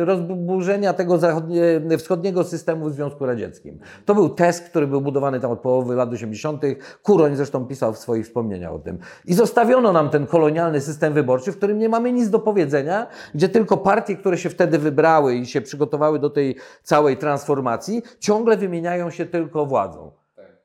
[0.06, 1.20] rozburzenia tego
[1.98, 3.80] wschodniego systemu w Związku Radzieckim.
[4.06, 6.62] To był test, który był budowany tam od połowy lat 80.
[7.04, 9.00] Kuroń zresztą pisał w swoich wspomnieniach o tym.
[9.26, 13.50] I zostawiono nam ten kolonialny system wyborczy, w którym nie mamy nic do powiedzenia, gdzie
[13.50, 19.10] tylko partie, które się wtedy wybrały i się przygotowały do tej całej transformacji, ciągle wymieniają
[19.10, 20.12] się tylko władzą.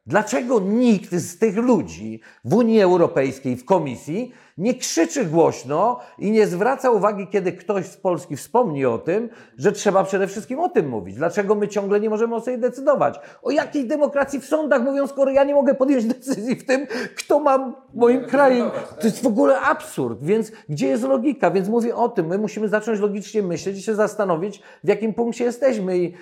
[0.07, 6.47] Dlaczego nikt z tych ludzi w Unii Europejskiej, w Komisji nie krzyczy głośno i nie
[6.47, 10.89] zwraca uwagi, kiedy ktoś z Polski wspomni o tym, że trzeba przede wszystkim o tym
[10.89, 11.17] mówić?
[11.17, 13.21] Dlaczego my ciągle nie możemy o sobie decydować?
[13.43, 17.41] O jakiej demokracji w sądach mówią, skoro ja nie mogę podjąć decyzji w tym, kto
[17.41, 18.71] ma w moim kraju?
[19.01, 21.51] To jest w ogóle absurd, więc gdzie jest logika?
[21.51, 25.45] Więc mówię o tym, my musimy zacząć logicznie myśleć i się zastanowić, w jakim punkcie
[25.45, 26.15] jesteśmy i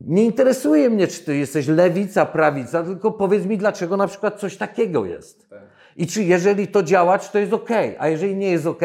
[0.00, 4.56] nie interesuje mnie, czy ty jesteś lewica, prawica, tylko powiedz mi, dlaczego na przykład coś
[4.56, 5.48] takiego jest.
[5.96, 8.82] I czy jeżeli to działa, czy to jest ok, a jeżeli nie jest ok,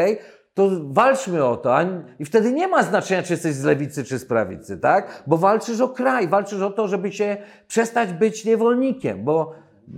[0.53, 1.77] to walczmy o to.
[2.19, 5.23] I wtedy nie ma znaczenia, czy jesteś z lewicy, czy z prawicy, tak?
[5.27, 7.37] Bo walczysz o kraj, walczysz o to, żeby się
[7.67, 9.53] przestać być niewolnikiem, bo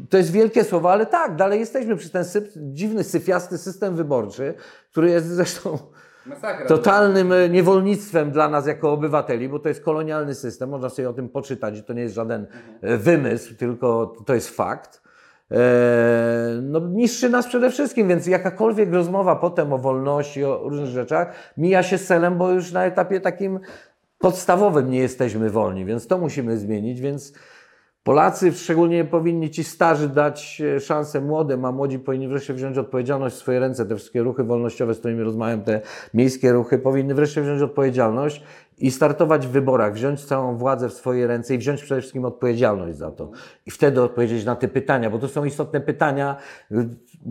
[0.10, 2.26] to jest wielkie słowo, ale tak, dalej jesteśmy przez ten
[2.58, 4.54] dziwny, syfiasty system wyborczy,
[4.92, 5.78] który jest zresztą
[6.26, 6.66] Masakra.
[6.68, 11.14] totalnym e, niewolnictwem dla nas jako obywateli, bo to jest kolonialny system, można sobie o
[11.14, 12.48] tym poczytać i to nie jest żaden
[12.82, 15.07] e, wymysł, tylko to jest fakt.
[15.52, 21.34] E, No, niszczy nas przede wszystkim, więc jakakolwiek rozmowa potem o wolności, o różnych rzeczach
[21.58, 23.60] mija się celem, bo już na etapie takim
[24.20, 27.34] podstawowym nie jesteśmy wolni, więc to musimy zmienić, więc
[28.08, 33.36] Polacy, szczególnie powinni ci starzy dać e, szansę młodym, a młodzi powinni wreszcie wziąć odpowiedzialność
[33.36, 33.86] w swoje ręce.
[33.86, 35.82] Te wszystkie ruchy wolnościowe, z którymi rozmawiam, te
[36.14, 38.44] miejskie ruchy, powinny wreszcie wziąć odpowiedzialność
[38.78, 42.98] i startować w wyborach, wziąć całą władzę w swoje ręce i wziąć przede wszystkim odpowiedzialność
[42.98, 43.32] za to.
[43.66, 46.36] I wtedy odpowiedzieć na te pytania, bo to są istotne pytania.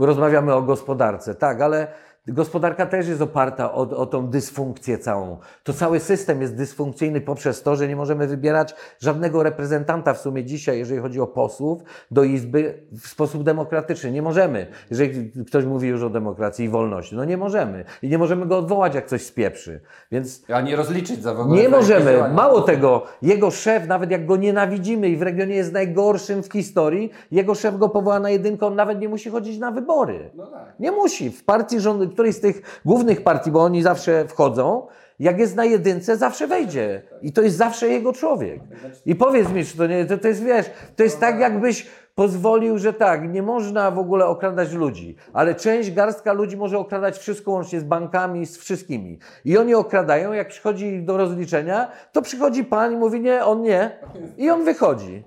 [0.00, 1.86] Rozmawiamy o gospodarce, tak, ale
[2.28, 5.38] Gospodarka też jest oparta o, o tą dysfunkcję całą.
[5.62, 10.44] To cały system jest dysfunkcyjny poprzez to, że nie możemy wybierać żadnego reprezentanta w sumie
[10.44, 14.10] dzisiaj, jeżeli chodzi o posłów, do Izby w sposób demokratyczny.
[14.10, 14.66] Nie możemy.
[14.90, 17.84] Jeżeli ktoś mówi już o demokracji i wolności, no nie możemy.
[18.02, 19.80] I nie możemy go odwołać, jak coś spieprzy.
[20.12, 21.62] Więc A nie rozliczyć za w ogóle.
[21.62, 22.28] nie możemy.
[22.34, 27.10] Mało tego, jego szef, nawet jak go nienawidzimy i w regionie jest najgorszym w historii,
[27.30, 30.30] jego szef go powoła na jedynkę, on nawet nie musi chodzić na wybory.
[30.34, 30.74] No tak.
[30.80, 31.30] Nie musi.
[31.30, 34.86] W partii rząd, której z tych głównych partii, bo oni zawsze wchodzą,
[35.18, 37.02] jak jest na jedynce, zawsze wejdzie.
[37.22, 38.60] I to jest zawsze jego człowiek.
[39.06, 42.78] I powiedz mi, czy to nie, to, to jest, wiesz, to jest tak, jakbyś pozwolił,
[42.78, 47.50] że tak, nie można w ogóle okradać ludzi, ale część, garstka ludzi może okradać wszystko
[47.50, 49.18] łącznie z bankami, z wszystkimi.
[49.44, 53.98] I oni okradają, jak przychodzi do rozliczenia, to przychodzi pan i mówi nie, on nie.
[54.36, 55.24] I on wychodzi.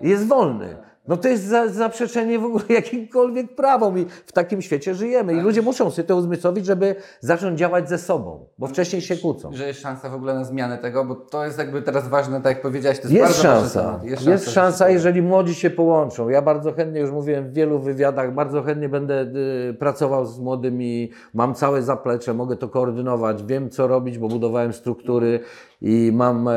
[0.00, 0.76] Jest wolny.
[1.08, 5.34] No to jest za, zaprzeczenie w ogóle jakimkolwiek prawom i w takim świecie żyjemy.
[5.34, 9.50] I ludzie muszą sobie to uzmysłowić, żeby zacząć działać ze sobą, bo wcześniej się kłócą.
[9.52, 12.52] Że jest szansa w ogóle na zmianę tego, bo to jest jakby teraz ważne, tak
[12.54, 13.80] jak powiedziałeś, to jest, Jest bardzo szansa.
[14.00, 14.26] temat.
[14.26, 16.28] Jest szansa, że- jeżeli młodzi się połączą.
[16.28, 19.22] Ja bardzo chętnie, już mówiłem w wielu wywiadach, bardzo chętnie będę
[19.70, 21.10] y, pracował z młodymi.
[21.34, 25.40] Mam całe zaplecze, mogę to koordynować, wiem co robić, bo budowałem struktury
[25.86, 26.54] i mam e,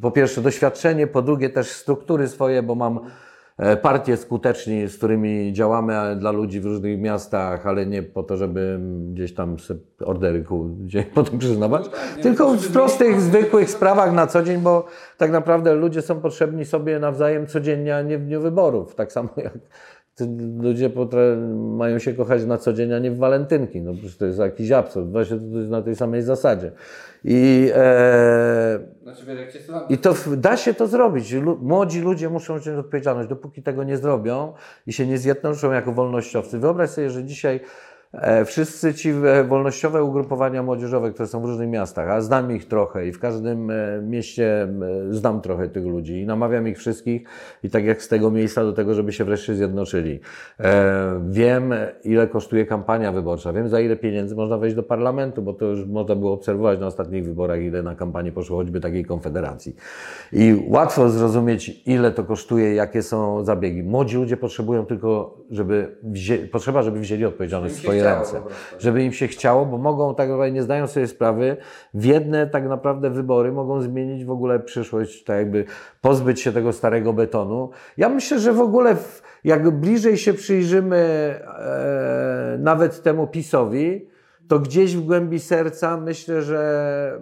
[0.00, 3.00] po pierwsze doświadczenie, po drugie też struktury swoje, bo mam
[3.58, 8.36] e, partie skuteczni, z którymi działamy dla ludzi w różnych miastach, ale nie po to,
[8.36, 8.80] żeby
[9.12, 9.56] gdzieś tam
[10.04, 10.44] ordery
[10.80, 11.90] gdzieś potem przyznawać,
[12.22, 16.98] tylko w prostych, zwykłych sprawach na co dzień, bo tak naprawdę ludzie są potrzebni sobie
[16.98, 18.94] nawzajem codziennie, a nie w dniu wyborów.
[18.94, 19.58] Tak samo jak
[20.60, 20.90] ludzie
[21.56, 23.80] mają się kochać na co dzień, a nie w walentynki.
[23.82, 25.10] No przecież to jest jakiś absurd.
[25.10, 26.72] Właśnie to jest na tej samej zasadzie.
[27.24, 29.22] I e, Znaczy,
[29.88, 31.32] i to da się to zrobić.
[31.32, 33.28] Lu- Młodzi ludzie muszą wziąć odpowiedzialność.
[33.28, 34.52] Dopóki tego nie zrobią
[34.86, 36.58] i się nie zjednoczą jako wolnościowcy.
[36.58, 37.60] Wyobraź sobie, że dzisiaj
[38.44, 43.06] wszyscy ci e, wolnościowe ugrupowania młodzieżowe, które są w różnych miastach, a znam ich trochę
[43.06, 44.68] i w każdym e, mieście e,
[45.10, 47.22] znam trochę tych ludzi i namawiam ich wszystkich
[47.62, 50.20] i tak jak z tego miejsca do tego, żeby się wreszcie zjednoczyli.
[50.60, 55.52] E, wiem, ile kosztuje kampania wyborcza, wiem, za ile pieniędzy można wejść do parlamentu, bo
[55.52, 59.76] to już można było obserwować na ostatnich wyborach, ile na kampanię poszło choćby takiej konfederacji.
[60.32, 63.82] I łatwo zrozumieć, ile to kosztuje, jakie są zabiegi.
[63.82, 68.40] Młodzi ludzie potrzebują tylko, żeby wzię- potrzeba, żeby wzięli odpowiedzialność się swoje chciało ręce.
[68.78, 71.56] Żeby im się chciało, bo mogą tak naprawdę, nie zdają sobie sprawy,
[71.94, 75.64] w jedne tak naprawdę wybory mogą zmienić w ogóle przyszłość, tak jakby
[76.00, 77.70] pozbyć się tego starego betonu.
[77.96, 84.08] Ja myślę, że w ogóle w, jak bliżej się przyjrzymy e, nawet temu PiSowi,
[84.48, 87.20] to gdzieś w głębi serca myślę, że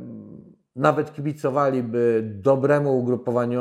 [0.76, 3.60] nawet kibicowaliby dobremu ugrupowaniu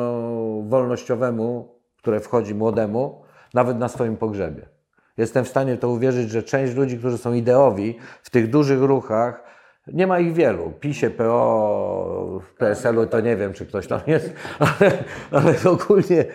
[0.68, 3.22] wolnościowemu, które wchodzi młodemu,
[3.54, 4.75] nawet na swoim pogrzebie.
[5.18, 8.82] Jestem w stanie w to uwierzyć, że część ludzi, którzy są ideowi w tych dużych
[8.82, 9.44] ruchach,
[9.88, 10.72] nie ma ich wielu.
[10.80, 14.92] PiSie, PO, PSL-u to nie wiem, czy ktoś tam jest, ale,
[15.32, 16.26] ale ogólnie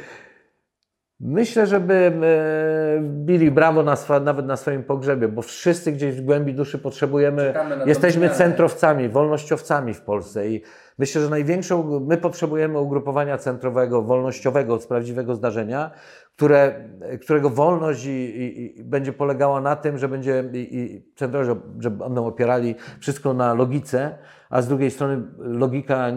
[1.21, 6.21] myślę, żeby e, bili brawo na swa, nawet na swoim pogrzebie, bo wszyscy gdzieś w
[6.21, 7.55] głębi duszy potrzebujemy,
[7.87, 10.63] jesteśmy centrowcami, wolnościowcami w Polsce i
[10.99, 15.91] myślę, że największą, my potrzebujemy ugrupowania centrowego, wolnościowego z prawdziwego zdarzenia,
[16.37, 16.89] które,
[17.23, 21.47] którego wolność i, i, i będzie polegała na tym, że będzie i, centrowi,
[21.79, 24.19] że, będą opierali wszystko na logice,
[24.51, 26.09] a z drugiej strony logika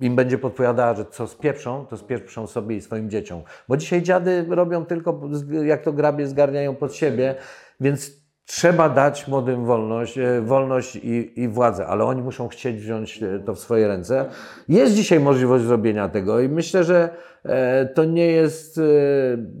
[0.00, 3.42] im będzie podpowiadała, że co spieprzą, to spieprzą sobie i swoim dzieciom.
[3.68, 5.20] Bo dzisiaj dziady robią tylko,
[5.64, 7.34] jak to grabie zgarniają pod siebie,
[7.80, 13.22] więc trzeba dać młodym wolność, e, wolność i, i władzę, ale oni muszą chcieć wziąć
[13.22, 14.26] e, to w swoje ręce.
[14.68, 17.08] Jest dzisiaj możliwość zrobienia tego i myślę, że
[17.44, 18.80] e, to nie jest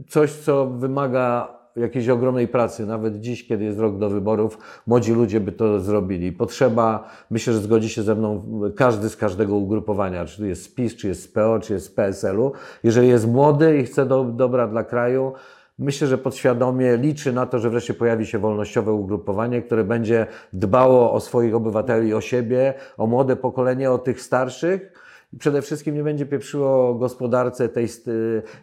[0.08, 2.86] coś, co wymaga jakiejś ogromnej pracy.
[2.86, 6.32] Nawet dziś, kiedy jest rok do wyborów, młodzi ludzie by to zrobili.
[6.32, 8.44] Potrzeba, myślę, że zgodzi się ze mną
[8.76, 11.90] każdy z każdego ugrupowania, czy jest z PiS, czy jest z PO, czy jest z
[11.90, 12.52] PSL-u.
[12.82, 15.32] Jeżeli jest młody i chce do, dobra dla kraju,
[15.78, 21.12] Myślę, że podświadomie liczy na to, że wreszcie pojawi się wolnościowe ugrupowanie, które będzie dbało
[21.12, 24.92] o swoich obywateli, o siebie, o młode pokolenie, o tych starszych.
[25.38, 28.10] Przede wszystkim nie będzie pieprzyło gospodarce tej st-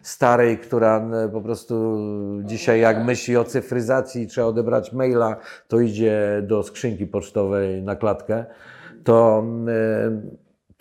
[0.02, 1.98] starej, która po prostu
[2.44, 5.36] dzisiaj jak myśli o cyfryzacji, trzeba odebrać maila,
[5.68, 8.44] to idzie do skrzynki pocztowej na klatkę.
[9.04, 9.44] To,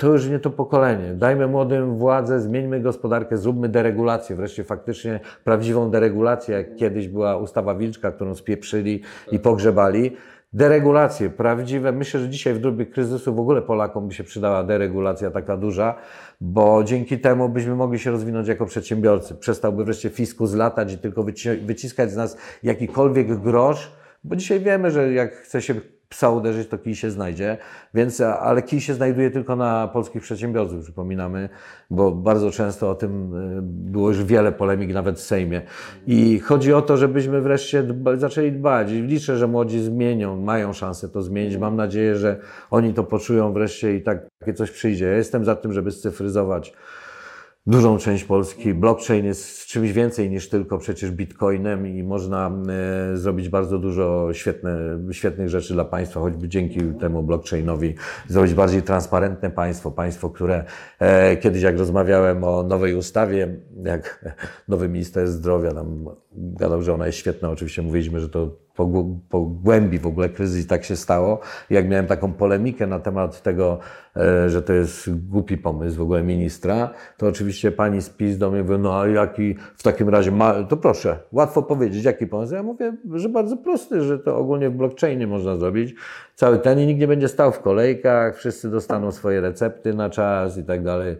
[0.01, 1.13] to już nie to pokolenie.
[1.13, 7.75] Dajmy młodym władzę, zmieńmy gospodarkę, zróbmy deregulację, wreszcie faktycznie prawdziwą deregulację, jak kiedyś była ustawa
[7.75, 10.17] Wilczka, którą spieprzyli i pogrzebali.
[10.53, 11.91] Deregulacje prawdziwe.
[11.91, 15.95] Myślę, że dzisiaj w dobie kryzysu w ogóle Polakom by się przydała deregulacja taka duża,
[16.41, 19.35] bo dzięki temu byśmy mogli się rozwinąć jako przedsiębiorcy.
[19.35, 23.91] Przestałby wreszcie fiskus latać i tylko wyci- wyciskać z nas jakikolwiek grosz,
[24.23, 25.75] bo dzisiaj wiemy, że jak chce się
[26.11, 27.57] psa uderzyć, to kij się znajdzie,
[27.93, 31.49] więc, ale kij się znajduje tylko na polskich przedsiębiorców, przypominamy,
[31.89, 35.61] bo bardzo często o tym y, było już wiele polemik nawet w Sejmie.
[36.07, 40.73] I chodzi o to, żebyśmy wreszcie dba, zaczęli dbać i liczę, że młodzi zmienią, mają
[40.73, 41.57] szansę to zmienić.
[41.57, 42.39] Mam nadzieję, że
[42.71, 45.05] oni to poczują wreszcie i tak, takie coś przyjdzie.
[45.05, 46.73] Ja jestem za tym, żeby scyfryzować
[47.65, 48.73] dużą część Polski.
[48.73, 52.51] Blockchain jest czymś więcej niż tylko przecież bitcoinem i można
[53.13, 57.95] e, zrobić bardzo dużo świetne, świetnych rzeczy dla państwa, choćby dzięki temu blockchainowi
[58.27, 60.63] zrobić bardziej transparentne państwo, państwo, które
[60.99, 64.25] e, kiedyś jak rozmawiałem o nowej ustawie, jak
[64.67, 69.19] nowy minister zdrowia tam gadał, że ona jest świetna, oczywiście mówiliśmy, że to po, głą-
[69.29, 71.39] po głębi w ogóle kryzys i tak się stało.
[71.69, 73.79] Jak miałem taką polemikę na temat tego,
[74.15, 78.51] e, że to jest głupi pomysł w ogóle ministra, to oczywiście pani z PiS do
[78.51, 82.53] mnie mówi, no a jaki w takim razie ma, to proszę, łatwo powiedzieć, jaki pomysł.
[82.53, 85.95] Ja mówię, że bardzo prosty, że to ogólnie w blockchainie można zrobić.
[86.35, 90.57] Cały ten i nikt nie będzie stał w kolejkach, wszyscy dostaną swoje recepty na czas
[90.57, 91.17] i tak dalej.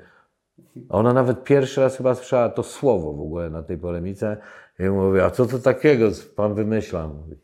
[0.90, 4.38] Ona nawet pierwszy raz chyba słyszała to słowo w ogóle na tej polemice.
[4.86, 7.08] I mówię, a co to takiego pan wymyśla?
[7.08, 7.36] Mówi.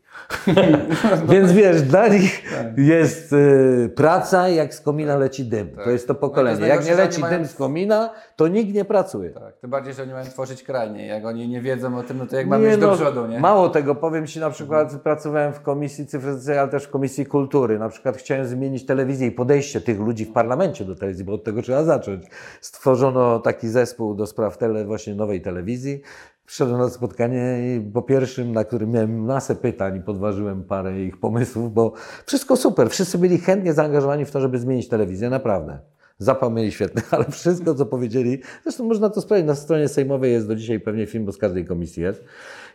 [1.32, 2.42] Więc wiesz, dla nich
[2.76, 5.76] jest y, praca, jak z komina leci dym.
[5.84, 6.60] To jest to pokolenie.
[6.60, 9.30] No to jak nie leci dym mają- z komina, to nikt nie pracuje.
[9.30, 11.06] Tak, tym bardziej, że oni mają tworzyć krajnie.
[11.06, 13.26] Jak oni nie wiedzą o tym, no to jak mamy Nie, iść do no, przodu,
[13.26, 13.40] nie?
[13.40, 17.78] Mało tego, powiem Ci na przykład, pracowałem w Komisji Cyfryzacji, ale też w Komisji Kultury.
[17.78, 21.44] Na przykład chciałem zmienić telewizję i podejście tych ludzi w parlamencie do telewizji, bo od
[21.44, 22.26] tego trzeba zacząć.
[22.60, 26.02] Stworzono taki zespół do spraw tele, właśnie nowej telewizji.
[26.48, 31.20] Przyszedłem na spotkanie i po pierwszym, na którym miałem masę pytań i podważyłem parę ich
[31.20, 31.92] pomysłów, bo
[32.26, 32.90] wszystko super.
[32.90, 35.78] Wszyscy byli chętnie zaangażowani w to, żeby zmienić telewizję, naprawdę.
[36.18, 40.48] Zapał mieli świetny, ale wszystko, co powiedzieli, zresztą można to sprawdzić, na stronie sejmowej jest
[40.48, 42.24] do dzisiaj pewnie film, bo z każdej komisji jest.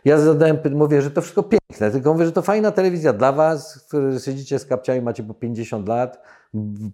[0.04, 3.84] Ja zadałem, mówię, że to wszystko piękne, tylko mówię, że to fajna telewizja dla was,
[3.88, 6.22] którzy siedzicie z kapciami, macie po 50 lat,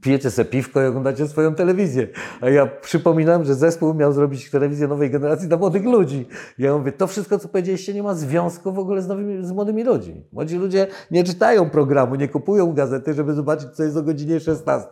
[0.00, 2.08] pijecie sobie piwko i oglądacie swoją telewizję.
[2.40, 6.28] A ja przypominam, że zespół miał zrobić telewizję nowej generacji dla młodych ludzi.
[6.58, 9.84] Ja mówię, to wszystko, co powiedzieliście, nie ma związku w ogóle z, nowymi, z młodymi
[9.84, 10.24] ludźmi.
[10.32, 14.88] Młodzi ludzie nie czytają programu, nie kupują gazety, żeby zobaczyć, co jest o godzinie 16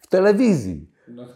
[0.00, 0.90] w telewizji.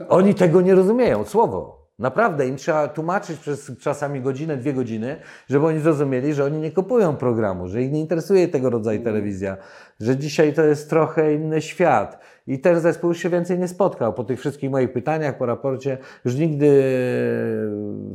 [0.09, 1.86] Oni tego nie rozumieją, słowo.
[1.99, 5.17] Naprawdę, im trzeba tłumaczyć przez czasami godzinę, dwie godziny,
[5.49, 9.57] żeby oni zrozumieli, że oni nie kupują programu, że ich nie interesuje tego rodzaju telewizja,
[10.01, 12.21] że dzisiaj to jest trochę inny świat.
[12.47, 14.13] I ten zespół już się więcej nie spotkał.
[14.13, 16.83] Po tych wszystkich moich pytaniach, po raporcie, już nigdy,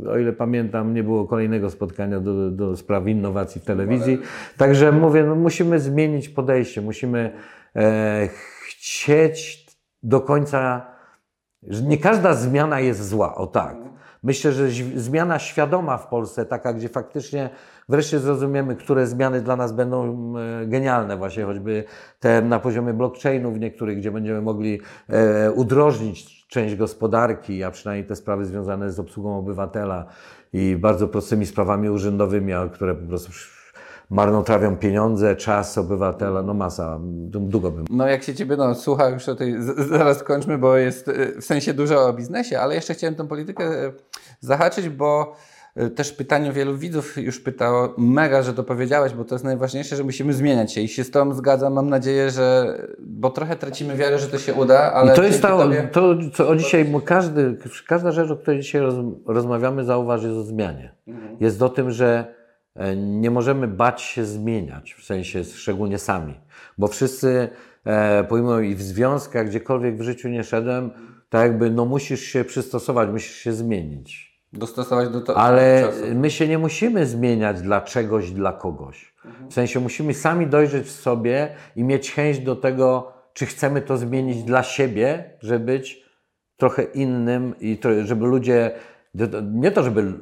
[0.10, 4.20] o ile pamiętam, nie było kolejnego spotkania do, do spraw innowacji w telewizji.
[4.58, 7.32] Także mówię, no musimy zmienić podejście, musimy
[7.76, 8.30] e,
[8.68, 9.66] chcieć
[10.04, 10.91] do końca
[11.64, 13.76] nie każda zmiana jest zła, o tak.
[14.24, 17.50] Myślę, że zmiana świadoma w Polsce, taka, gdzie faktycznie
[17.90, 21.84] wreszcie zrozumiemy, które zmiany dla nas będą e, genialne, właśnie choćby
[22.20, 28.16] te na poziomie blockchainów niektórych, gdzie będziemy mogli e, udrożnić część gospodarki, a przynajmniej te
[28.16, 30.06] sprawy związane z obsługą obywatela
[30.54, 33.32] i bardzo prostymi sprawami urzędowymi, które po prostu
[34.12, 37.00] marnotrawią pieniądze, czas obywatela, no masa,
[37.30, 39.56] długo bym No jak się Ciebie no, słucha już o tej,
[39.90, 43.86] zaraz kończmy, bo jest y, w sensie dużo o biznesie, ale jeszcze chciałem tą politykę
[43.86, 43.94] y,
[44.40, 45.36] zahaczyć, bo
[45.82, 49.96] y, też pytanie wielu widzów już pytało, mega, że to powiedziałeś, bo to jest najważniejsze,
[49.96, 53.96] że musimy zmieniać się i się z Tobą zgadzam, mam nadzieję, że, bo trochę tracimy
[53.96, 57.58] wiarę, że to się uda, ale I to jest tobie- to, co o dzisiaj, każdy,
[57.88, 58.96] każda rzecz, o której dzisiaj roz,
[59.26, 60.92] rozmawiamy, zauważ, jest o zmianie.
[61.40, 62.41] Jest o tym, że
[62.96, 66.34] nie możemy bać się zmieniać, w sensie szczególnie sami,
[66.78, 67.50] bo wszyscy,
[67.86, 70.92] e, pomimo i w związkach, gdziekolwiek w życiu nie szedłem,
[71.30, 74.32] tak jakby, no musisz się przystosować, musisz się zmienić.
[74.54, 76.16] dostosować do to, Ale czasu.
[76.16, 79.14] my się nie musimy zmieniać dla czegoś, dla kogoś.
[79.50, 83.98] W sensie musimy sami dojrzeć w sobie i mieć chęć do tego, czy chcemy to
[83.98, 86.06] zmienić dla siebie, żeby być
[86.58, 88.72] trochę innym i żeby ludzie,
[89.54, 90.14] nie to, żeby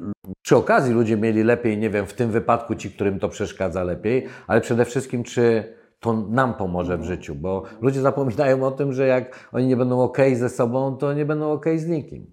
[0.42, 4.26] przy okazji ludzie mieli lepiej, nie wiem, w tym wypadku ci, którym to przeszkadza lepiej,
[4.46, 9.06] ale przede wszystkim, czy to nam pomoże w życiu, bo ludzie zapominają o tym, że
[9.06, 12.26] jak oni nie będą ok ze sobą, to nie będą ok z nikim.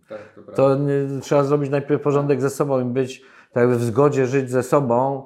[0.55, 4.49] To nie, trzeba zrobić najpierw porządek ze sobą i być tak jakby w zgodzie, żyć
[4.49, 5.25] ze sobą.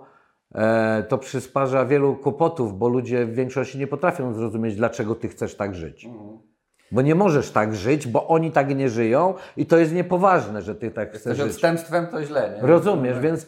[0.55, 5.55] E, to przysparza wielu kłopotów, bo ludzie w większości nie potrafią zrozumieć, dlaczego ty chcesz
[5.55, 6.07] tak żyć.
[6.91, 10.75] Bo nie możesz tak żyć, bo oni tak nie żyją i to jest niepoważne, że
[10.75, 11.47] ty tak chcesz Jesteś żyć.
[11.51, 12.67] odstępstwem, to źle, nie?
[12.67, 13.47] Rozumiesz, więc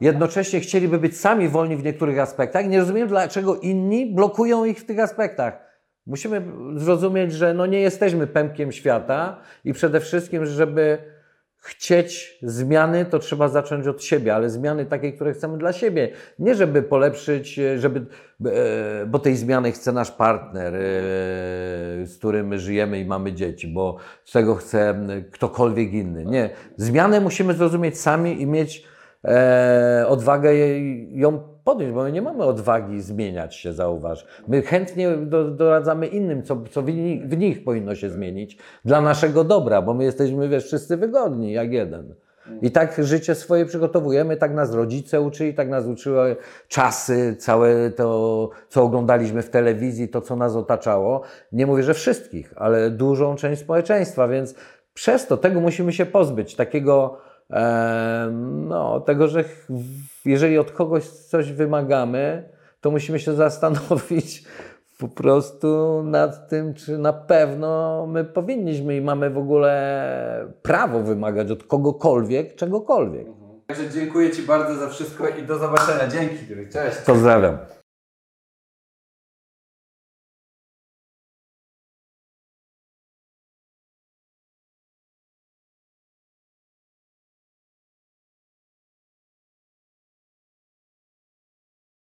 [0.00, 2.66] jednocześnie chcieliby być sami wolni w niektórych aspektach.
[2.68, 5.58] Nie rozumiem, dlaczego inni blokują ich w tych aspektach.
[6.06, 6.42] Musimy
[6.76, 10.98] zrozumieć, że no nie jesteśmy pępkiem świata i przede wszystkim, żeby
[11.64, 16.08] chcieć zmiany, to trzeba zacząć od siebie, ale zmiany takie, które chcemy dla siebie.
[16.38, 18.06] Nie żeby polepszyć, e, żeby,
[18.46, 20.80] e, bo tej zmiany chce nasz partner, e,
[22.06, 23.96] z którym my żyjemy i mamy dzieci, bo
[24.32, 26.24] tego chce ktokolwiek inny.
[26.24, 26.50] Nie.
[26.76, 28.84] Zmianę musimy zrozumieć sami i mieć
[30.06, 30.54] odwagę
[31.10, 34.26] ją podjąć, bo my nie mamy odwagi zmieniać się, zauważ.
[34.48, 39.00] My chętnie do, doradzamy innym, co, co w, nich, w nich powinno się zmienić dla
[39.00, 42.14] naszego dobra, bo my jesteśmy, wiesz, wszyscy wygodni, jak jeden.
[42.62, 46.36] I tak życie swoje przygotowujemy, tak nas rodzice uczyli, tak nas uczyły
[46.68, 51.22] czasy, całe to, co oglądaliśmy w telewizji, to, co nas otaczało.
[51.52, 54.54] Nie mówię, że wszystkich, ale dużą część społeczeństwa, więc
[54.94, 57.18] przez to tego musimy się pozbyć, takiego,
[57.50, 58.30] e,
[58.68, 59.44] no, tego, że
[60.24, 62.48] jeżeli od kogoś coś wymagamy,
[62.80, 64.44] to musimy się zastanowić
[64.98, 71.50] po prostu nad tym, czy na pewno my powinniśmy i mamy w ogóle prawo wymagać
[71.50, 73.26] od kogokolwiek czegokolwiek.
[73.66, 76.08] Także dziękuję Ci bardzo za wszystko i do zobaczenia.
[76.08, 76.36] Dzięki.
[76.72, 76.98] Cześć.
[77.06, 77.58] Pozdrawiam.